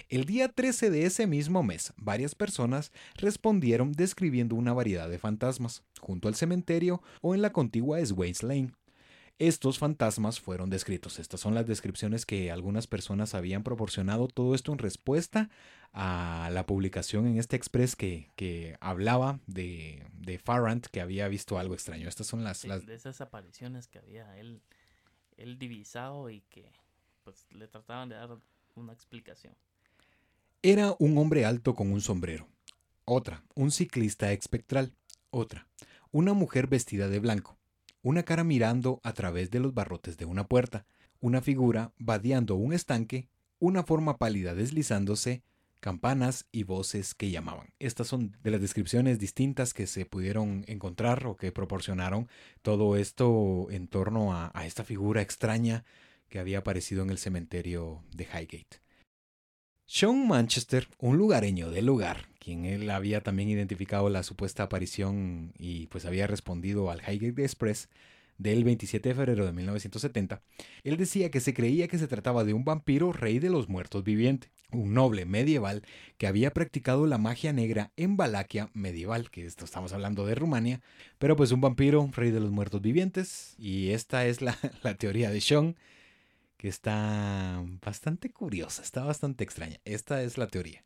[0.10, 5.84] El día 13 de ese mismo mes, varias personas respondieron describiendo una variedad de fantasmas,
[6.00, 8.72] junto al cementerio o en la contigua Swains Lane.
[9.38, 11.20] Estos fantasmas fueron descritos.
[11.20, 14.30] Estas son las descripciones que algunas personas habían proporcionado.
[14.30, 15.50] Todo esto en respuesta
[15.92, 21.74] a la publicación en este Express que, hablaba de, de, Farrant que había visto algo
[21.74, 22.08] extraño.
[22.08, 24.62] Estas son las, De esas apariciones que había él,
[25.36, 26.72] él divisado y que
[27.24, 28.40] pues le trataban de dar
[28.76, 29.54] una explicación.
[30.64, 32.48] Era un hombre alto con un sombrero.
[33.06, 34.92] Otra, un ciclista espectral.
[35.30, 35.68] Otra,
[36.12, 37.60] una mujer vestida de blanco.
[38.02, 40.88] Una cara mirando a través de los barrotes de una puerta.
[41.20, 43.30] Una figura vadeando un estanque.
[43.60, 45.44] Una forma pálida deslizándose.
[45.80, 47.70] Campanas y voces que llamaban.
[47.78, 52.30] Estas son de las descripciones distintas que se pudieron encontrar o que proporcionaron
[52.64, 55.86] todo esto en torno a, a esta figura extraña
[56.30, 58.87] que había aparecido en el cementerio de Highgate.
[59.90, 65.88] Sean Manchester, un lugareño del lugar, quien él había también identificado la supuesta aparición y
[65.88, 67.88] pues había respondido al Highgate Express
[68.38, 70.42] del 27 de febrero de 1970,
[70.84, 74.04] él decía que se creía que se trataba de un vampiro rey de los muertos
[74.04, 75.84] viviente, un noble medieval
[76.18, 80.82] que había practicado la magia negra en Valaquia medieval, que esto estamos hablando de Rumania,
[81.18, 85.32] pero pues un vampiro rey de los muertos vivientes, y esta es la, la teoría
[85.32, 85.78] de Sean
[86.58, 89.80] que está bastante curiosa, está bastante extraña.
[89.86, 90.84] Esta es la teoría.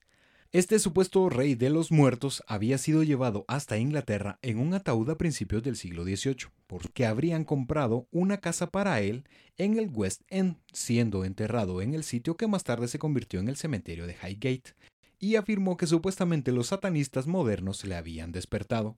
[0.54, 5.18] Este supuesto rey de los muertos había sido llevado hasta Inglaterra en un ataúd a
[5.18, 9.24] principios del siglo XVIII, porque habrían comprado una casa para él
[9.56, 13.48] en el West End, siendo enterrado en el sitio que más tarde se convirtió en
[13.48, 14.74] el cementerio de Highgate,
[15.20, 18.98] y afirmó que supuestamente los satanistas modernos le habían despertado,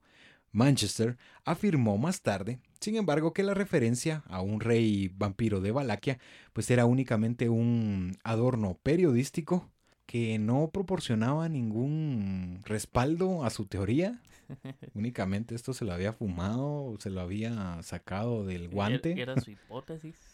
[0.53, 6.19] Manchester afirmó más tarde, sin embargo, que la referencia a un rey vampiro de Valaquia
[6.53, 9.69] pues era únicamente un adorno periodístico
[10.05, 14.21] que no proporcionaba ningún respaldo a su teoría.
[14.93, 19.19] Únicamente esto se lo había fumado, se lo había sacado del guante.
[19.19, 20.32] Era su hipótesis.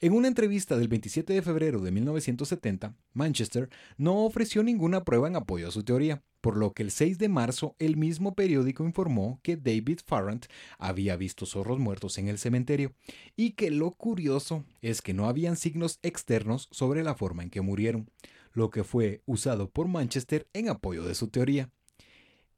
[0.00, 5.36] En una entrevista del 27 de febrero de 1970, Manchester no ofreció ninguna prueba en
[5.36, 9.40] apoyo a su teoría, por lo que el 6 de marzo el mismo periódico informó
[9.42, 10.46] que David Farrant
[10.78, 12.92] había visto zorros muertos en el cementerio
[13.36, 17.60] y que lo curioso es que no habían signos externos sobre la forma en que
[17.60, 18.10] murieron,
[18.52, 21.70] lo que fue usado por Manchester en apoyo de su teoría.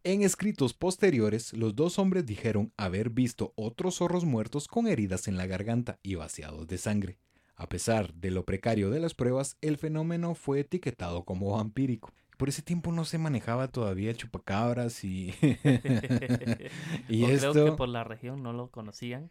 [0.05, 5.37] En escritos posteriores, los dos hombres dijeron haber visto otros zorros muertos con heridas en
[5.37, 7.19] la garganta y vaciados de sangre.
[7.57, 12.13] A pesar de lo precario de las pruebas, el fenómeno fue etiquetado como vampírico.
[12.37, 15.35] Por ese tiempo no se manejaba todavía chupacabras y...
[17.09, 17.53] y esto...
[17.53, 19.31] Creo que por la región no lo conocían.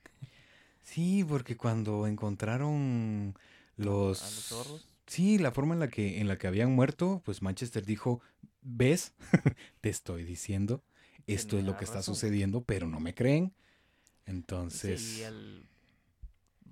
[0.82, 3.36] Sí, porque cuando encontraron
[3.78, 4.24] los...
[4.24, 4.90] ¿A los zorros?
[5.06, 8.22] Sí, la forma en la que, en la que habían muerto, pues Manchester dijo,
[8.62, 9.14] ¿ves?
[9.82, 10.84] Te estoy diciendo,
[11.28, 13.54] esto es lo que está sucediendo, pero no me creen.
[14.26, 15.24] Entonces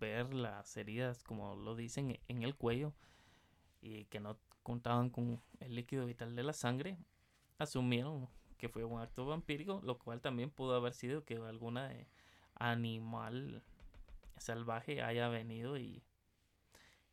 [0.03, 2.93] ver las heridas, como lo dicen, en el cuello
[3.81, 6.97] y que no contaban con el líquido vital de la sangre,
[7.57, 8.27] asumieron
[8.57, 11.91] que fue un acto vampírico, lo cual también pudo haber sido que alguna
[12.55, 13.63] animal
[14.37, 16.03] salvaje haya venido y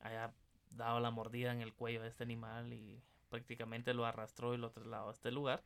[0.01, 0.33] haya
[0.71, 4.71] dado la mordida en el cuello de este animal y prácticamente lo arrastró y lo
[4.71, 5.63] trasladó a este lugar.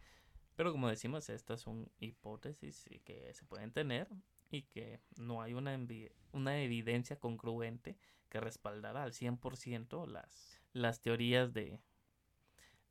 [0.56, 4.08] Pero como decimos, estas son hipótesis que se pueden tener
[4.50, 5.78] y que no hay una,
[6.32, 7.96] una evidencia congruente
[8.28, 11.80] que respaldara al 100% las, las teorías de,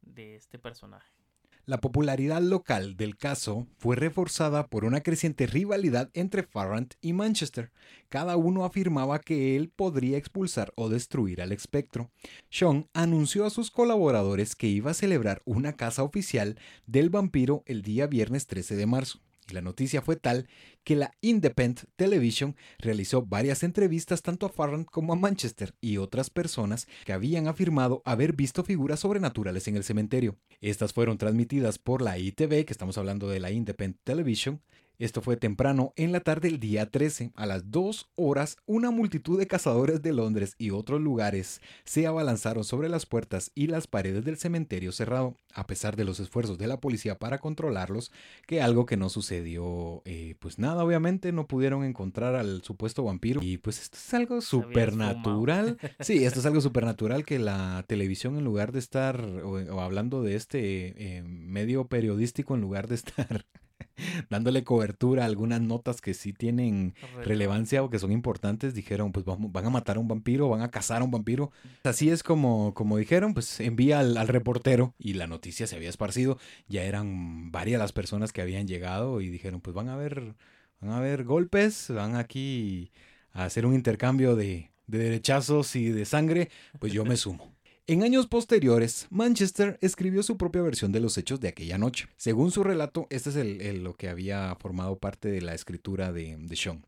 [0.02, 1.23] de este personaje.
[1.66, 7.72] La popularidad local del caso fue reforzada por una creciente rivalidad entre Farrant y Manchester.
[8.10, 12.12] Cada uno afirmaba que él podría expulsar o destruir al espectro.
[12.50, 17.82] Sean anunció a sus colaboradores que iba a celebrar una casa oficial del vampiro el
[17.82, 19.22] día viernes 13 de marzo.
[19.54, 20.48] La noticia fue tal
[20.84, 26.30] que la Independent Television realizó varias entrevistas tanto a Farrant como a Manchester y otras
[26.30, 30.38] personas que habían afirmado haber visto figuras sobrenaturales en el cementerio.
[30.60, 34.62] Estas fueron transmitidas por la ITV, que estamos hablando de la Independent Television,
[35.04, 37.34] esto fue temprano en la tarde del día 13.
[37.36, 42.64] A las 2 horas, una multitud de cazadores de Londres y otros lugares se abalanzaron
[42.64, 46.68] sobre las puertas y las paredes del cementerio cerrado, a pesar de los esfuerzos de
[46.68, 48.14] la policía para controlarlos,
[48.48, 53.42] que algo que no sucedió, eh, pues nada, obviamente no pudieron encontrar al supuesto vampiro.
[53.44, 55.80] Y pues esto es algo supernatural.
[56.00, 60.36] Sí, esto es algo supernatural que la televisión en lugar de estar, o, hablando de
[60.36, 63.46] este eh, medio periodístico, en lugar de estar
[64.30, 69.26] dándole cobertura a algunas notas que sí tienen relevancia o que son importantes, dijeron, pues
[69.26, 71.52] van a matar a un vampiro, van a cazar a un vampiro.
[71.84, 76.38] Así es como, como dijeron, pues envía al, reportero y la noticia se había esparcido.
[76.68, 80.36] Ya eran varias las personas que habían llegado y dijeron, pues van a ver,
[80.80, 82.92] van a ver golpes, van aquí
[83.32, 87.54] a hacer un intercambio de, de derechazos y de sangre, pues yo me sumo.
[87.86, 92.08] En años posteriores, Manchester escribió su propia versión de los hechos de aquella noche.
[92.16, 96.38] Según su relato, este es el, lo que había formado parte de la escritura de,
[96.38, 96.86] de Sean.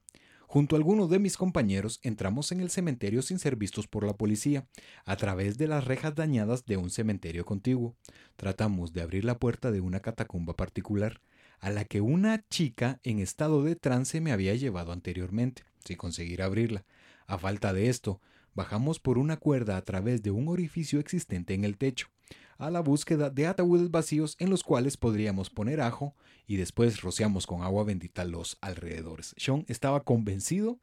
[0.47, 4.15] Junto a algunos de mis compañeros entramos en el cementerio sin ser vistos por la
[4.15, 4.69] policía,
[5.03, 7.97] a través de las rejas dañadas de un cementerio contiguo.
[8.37, 11.19] Tratamos de abrir la puerta de una catacumba particular,
[11.59, 16.41] a la que una chica en estado de trance me había llevado anteriormente, sin conseguir
[16.41, 16.85] abrirla.
[17.27, 18.21] A falta de esto,
[18.55, 22.07] bajamos por una cuerda a través de un orificio existente en el techo,
[22.57, 26.15] a la búsqueda de ataúdes vacíos en los cuales podríamos poner ajo
[26.47, 29.35] y después rociamos con agua bendita los alrededores.
[29.37, 30.79] Sean estaba convencido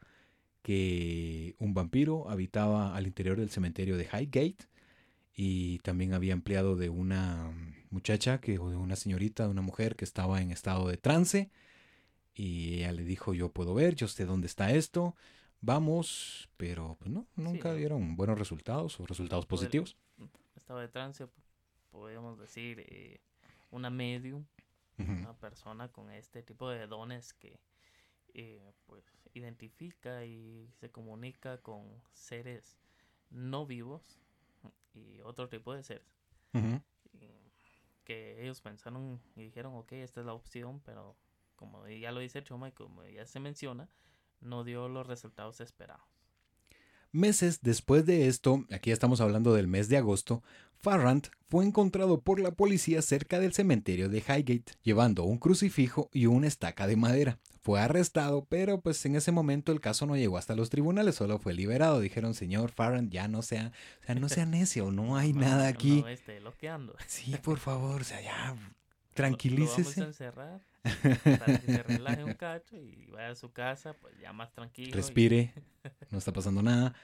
[0.63, 4.69] que un vampiro habitaba al interior del cementerio de Highgate
[5.35, 7.51] y también había empleado de una
[7.91, 11.51] muchacha, que, o de una señorita, de una mujer que estaba en estado de trance
[12.35, 15.17] y ella le dijo yo puedo ver, yo sé dónde está esto,
[15.63, 19.97] vamos, pero pues no, nunca dieron buenos resultados o resultados positivos.
[20.55, 21.27] estaba de trance,
[21.91, 23.21] podríamos decir, eh,
[23.71, 24.45] una medium,
[24.99, 27.59] una persona con este tipo de dones que
[28.35, 32.79] eh, pues identifica y se comunica con seres
[33.31, 34.21] no vivos
[34.95, 36.07] y otro tipo de seres.
[38.05, 41.17] que ellos pensaron y dijeron, ok, esta es la opción, pero
[41.57, 43.89] como ya lo dice Choma y como ya se menciona,
[44.43, 46.05] no dio los resultados esperados.
[47.13, 50.43] Meses después de esto, aquí estamos hablando del mes de agosto,
[50.83, 56.27] Farrant fue encontrado por la policía cerca del cementerio de Highgate, llevando un crucifijo y
[56.27, 57.39] una estaca de madera.
[57.61, 61.39] Fue arrestado, pero pues en ese momento el caso no llegó hasta los tribunales, solo
[61.39, 62.01] fue liberado.
[62.01, 63.71] Dijeron, señor Farrant, ya no sea,
[64.03, 66.01] o sea, no sea necio, no hay nada aquí.
[66.01, 66.41] No, esté
[67.07, 68.57] Sí, por favor, o sea, ya
[69.15, 69.83] tranquilícese.
[69.83, 74.15] vamos a encerrar para que se relaje un cacho y vaya a su casa, pues
[74.21, 74.95] ya más tranquilo.
[74.95, 75.53] Respire,
[76.11, 76.95] no está pasando nada.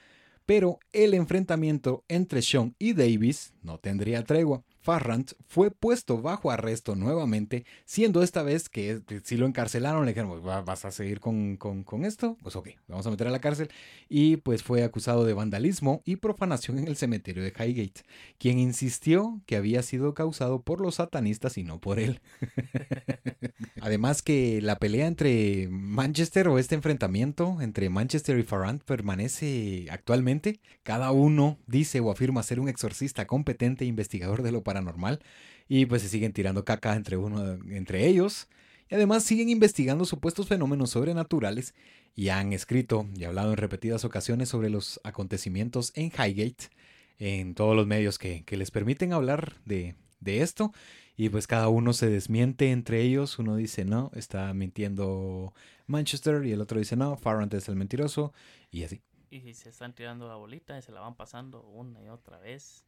[0.45, 4.63] Pero el enfrentamiento entre Sean y Davis no tendría tregua.
[4.81, 10.29] Farrant fue puesto bajo arresto nuevamente, siendo esta vez que si lo encarcelaron, le dijeron,
[10.29, 12.37] pues, ¿vas a seguir con, con, esto?
[12.41, 13.69] Pues ok, vamos a meter a la cárcel.
[14.07, 18.03] Y pues fue acusado de vandalismo y profanación en el cementerio de Highgate,
[18.37, 22.21] quien insistió que había sido causado por los satanistas y no por él.
[23.81, 30.59] Además que la pelea entre Manchester o este enfrentamiento entre Manchester y Farrant permanece actualmente.
[30.83, 35.19] Cada uno dice o afirma ser un exorcista competente e investigador de lo paranormal
[35.67, 38.47] y pues se siguen tirando caca entre uno entre ellos
[38.87, 41.73] y además siguen investigando supuestos fenómenos sobrenaturales
[42.15, 46.69] y han escrito y hablado en repetidas ocasiones sobre los acontecimientos en Highgate
[47.17, 50.71] en todos los medios que, les permiten hablar de, de esto
[51.17, 53.39] y pues cada uno se desmiente entre ellos.
[53.39, 55.53] Uno dice, no, está mintiendo
[55.85, 58.31] Manchester y el otro dice, no, Farrant es el mentiroso
[58.71, 59.01] y así.
[59.29, 62.85] Y se están tirando la bolita y se la van pasando una y otra vez.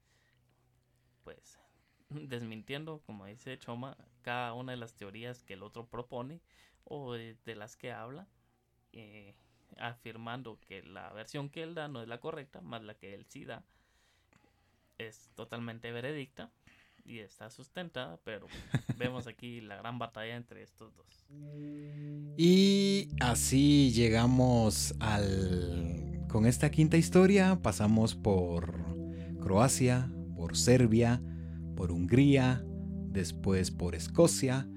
[1.25, 1.59] Pues
[2.27, 6.41] desmintiendo, como dice Choma, cada una de las teorías que el otro propone
[6.83, 8.27] o de, las que habla,
[8.91, 9.35] eh,
[9.77, 13.25] afirmando que la versión que él da no es la correcta, más la que él
[13.27, 13.63] sí da
[14.97, 16.51] es totalmente veredicta
[17.03, 18.47] y está sustentada, pero
[18.97, 21.25] vemos aquí la gran batalla entre estos dos.
[22.37, 26.25] Y así llegamos al...
[26.29, 28.85] Con esta quinta historia pasamos por
[29.41, 31.21] Croacia, por Serbia,
[31.81, 32.63] por Hungría,
[33.11, 34.69] después por Escocia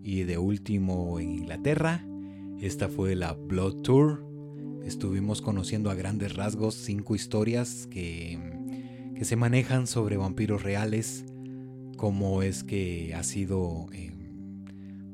[0.00, 2.06] y de último en Inglaterra.
[2.60, 4.24] Esta fue la Blood Tour.
[4.84, 8.38] Estuvimos conociendo a grandes rasgos cinco historias que,
[9.16, 11.24] que se manejan sobre vampiros reales,
[11.96, 14.12] cómo es que ha sido, eh,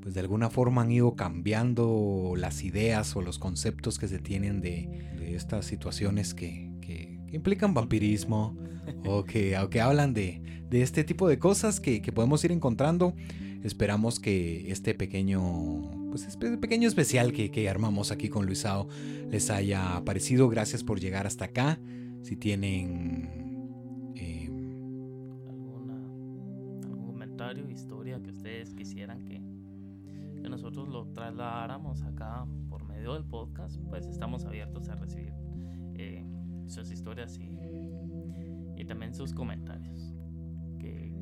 [0.03, 4.61] pues de alguna forma han ido cambiando las ideas o los conceptos que se tienen
[4.61, 6.68] de, estas situaciones que,
[7.29, 8.57] que, implican vampirismo
[9.05, 10.41] o que, hablan de,
[10.71, 13.15] de, este tipo de cosas que, que podemos ir encontrando.
[13.63, 18.89] Esperamos que este pequeño, pues este pequeño especial que, que armamos aquí con Luisao
[19.31, 20.49] les haya parecido.
[20.49, 21.81] Gracias por llegar hasta acá.
[22.23, 24.49] Si tienen eh,
[26.89, 29.43] algún comentario, historia que ustedes quisieran que,
[30.41, 35.28] que nosotros lo trasladáramos acá por medio del podcast, pues estamos abiertos a recibir
[36.70, 37.59] sus historias y,
[38.77, 40.15] y también sus comentarios.
[40.78, 41.12] Que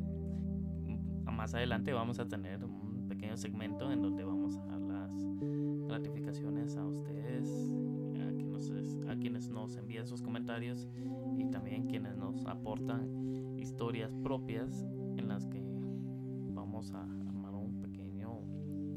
[1.36, 6.77] más adelante vamos a tener un pequeño segmento en donde vamos a dar las gratificaciones
[6.77, 7.48] a ustedes,
[8.14, 8.70] a quienes,
[9.09, 10.89] a quienes nos envían sus comentarios
[11.39, 14.85] y también quienes nos aportan historias propias
[15.16, 15.62] en las que
[16.55, 18.40] vamos a armar un pequeño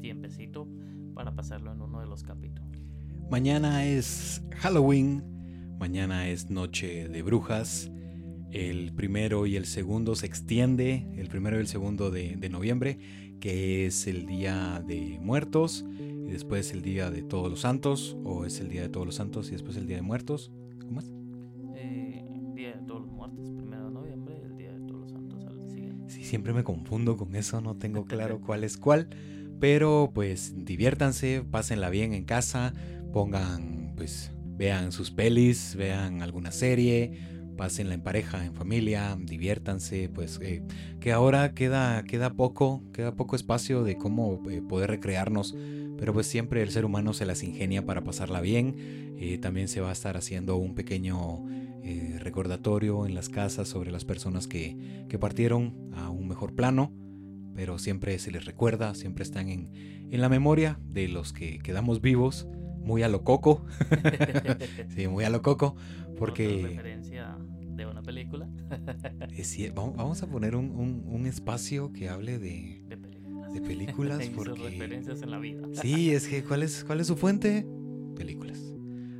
[0.00, 0.66] tiempecito
[1.14, 2.82] para pasarlo en uno de los capítulos.
[3.30, 5.22] Mañana es Halloween,
[5.80, 7.90] mañana es Noche de Brujas.
[8.52, 12.98] El primero y el segundo se extiende, el primero y el segundo de, noviembre,
[13.40, 18.44] que es el Día de Muertos, y después el Día de Todos los Santos, o
[18.44, 20.52] es el Día de Todos los Santos y después el Día de Muertos.
[20.82, 21.10] ¿Cómo es?
[21.76, 22.24] Eh,
[22.54, 25.46] día de Todos los Muertos, primero de noviembre, y el Día de Todos los Santos
[25.46, 26.12] al siguiente.
[26.12, 29.08] Sí, siempre me confundo con eso, no tengo claro cuál es cuál,
[29.58, 32.74] pero pues diviértanse, pásenla bien en casa,
[33.14, 34.30] pongan, pues,
[34.60, 37.18] vean sus pelis, vean alguna serie
[37.56, 40.62] pásenla en pareja, en familia, diviértanse, pues eh,
[40.98, 45.54] que ahora queda, queda poco, queda poco espacio de cómo eh, poder recrearnos,
[45.98, 48.76] pero pues siempre el ser humano se las ingenia para pasarla bien,
[49.18, 51.44] eh, también se va a estar haciendo un pequeño
[52.18, 54.76] recordatorio en las casas sobre las personas que,
[55.08, 56.92] que, partieron a un mejor plano,
[57.54, 59.70] pero siempre se les recuerda, siempre están en,
[60.10, 62.46] en la memoria de los que quedamos vivos
[62.80, 63.64] muy a lo coco.
[64.94, 65.76] sí, muy a lo coco.
[66.18, 66.62] Porque.
[66.62, 68.48] referencia de una película.
[69.74, 72.84] vamos, a poner un, espacio que hable de.
[72.88, 73.52] De películas.
[73.52, 74.28] De películas.
[74.34, 74.52] porque...
[74.70, 75.62] referencias en la vida.
[75.72, 77.66] sí, es que ¿cuál es, cuál es su fuente?
[78.16, 78.58] Películas.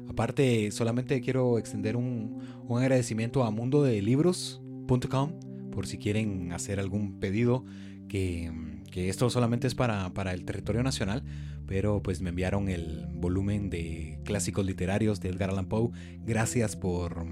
[0.08, 5.32] Aparte, solamente quiero extender un, un agradecimiento a mundodelibros.com
[5.70, 7.64] por si quieren hacer algún pedido
[8.08, 8.50] que,
[8.90, 11.22] que esto solamente es para, para el territorio nacional,
[11.66, 15.90] pero pues me enviaron el volumen de clásicos literarios de Edgar Allan Poe.
[16.26, 17.26] Gracias por,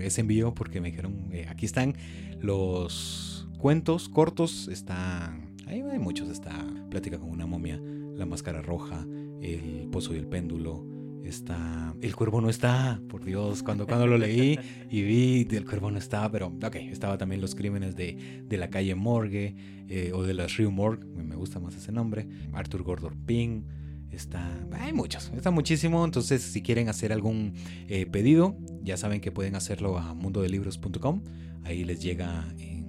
[0.00, 1.94] ese envío, porque me dijeron, eh, aquí están
[2.40, 7.80] los cuentos cortos, están, ahí hay muchos, está Plática con una momia,
[8.14, 9.06] La máscara roja,
[9.40, 10.86] El pozo y el péndulo,
[11.24, 14.58] está El cuervo no está, por Dios, cuando, cuando lo leí
[14.90, 18.94] y vi El cuervo no está, pero ok, estaba también Los crímenes de, la calle
[18.94, 19.54] Morgue
[19.88, 23.64] eh, o de la Rue Morgue, me gusta más ese nombre, Arthur Gordon Pym,
[24.12, 26.04] Está, hay muchos, está muchísimo.
[26.04, 27.54] Entonces, si quieren hacer algún
[27.88, 31.22] eh, pedido, ya saben que pueden hacerlo a mundodelibros.com.
[31.64, 32.82] Ahí les llega en,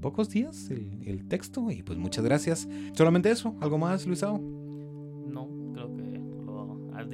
[0.00, 1.70] pocos días el, texto.
[1.70, 2.68] Y pues muchas gracias.
[2.92, 4.57] Solamente eso, ¿algo más, Luisao?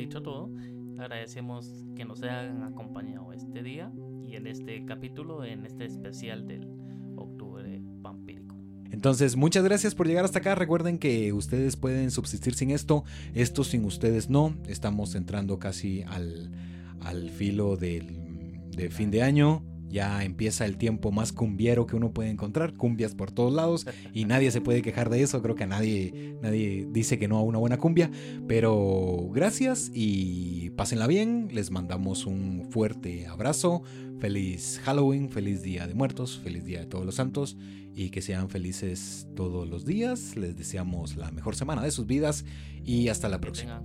[0.06, 0.50] Dicho todo.
[0.98, 3.92] Agradecemos que nos hayan acompañado este día
[4.26, 6.68] y en este capítulo, en este especial del
[7.16, 8.56] octubre vampírico.
[8.90, 10.54] Entonces, muchas gracias por llegar hasta acá.
[10.54, 13.04] Recuerden que ustedes pueden subsistir sin esto,
[13.34, 14.54] esto sin ustedes no.
[14.68, 16.52] Estamos entrando casi al,
[17.00, 19.64] al filo del, de fin de año.
[19.94, 24.24] Ya empieza el tiempo más cumbiero que uno puede encontrar, cumbias por todos lados y
[24.24, 27.58] nadie se puede quejar de eso, creo que nadie, nadie dice que no a una
[27.58, 28.10] buena cumbia,
[28.48, 33.84] pero gracias y pásenla bien, les mandamos un fuerte abrazo,
[34.18, 37.56] feliz Halloween, feliz Día de Muertos, feliz Día de Todos los Santos
[37.94, 40.34] y que sean felices todos los días.
[40.34, 42.44] Les deseamos la mejor semana de sus vidas
[42.84, 43.80] y hasta la próxima.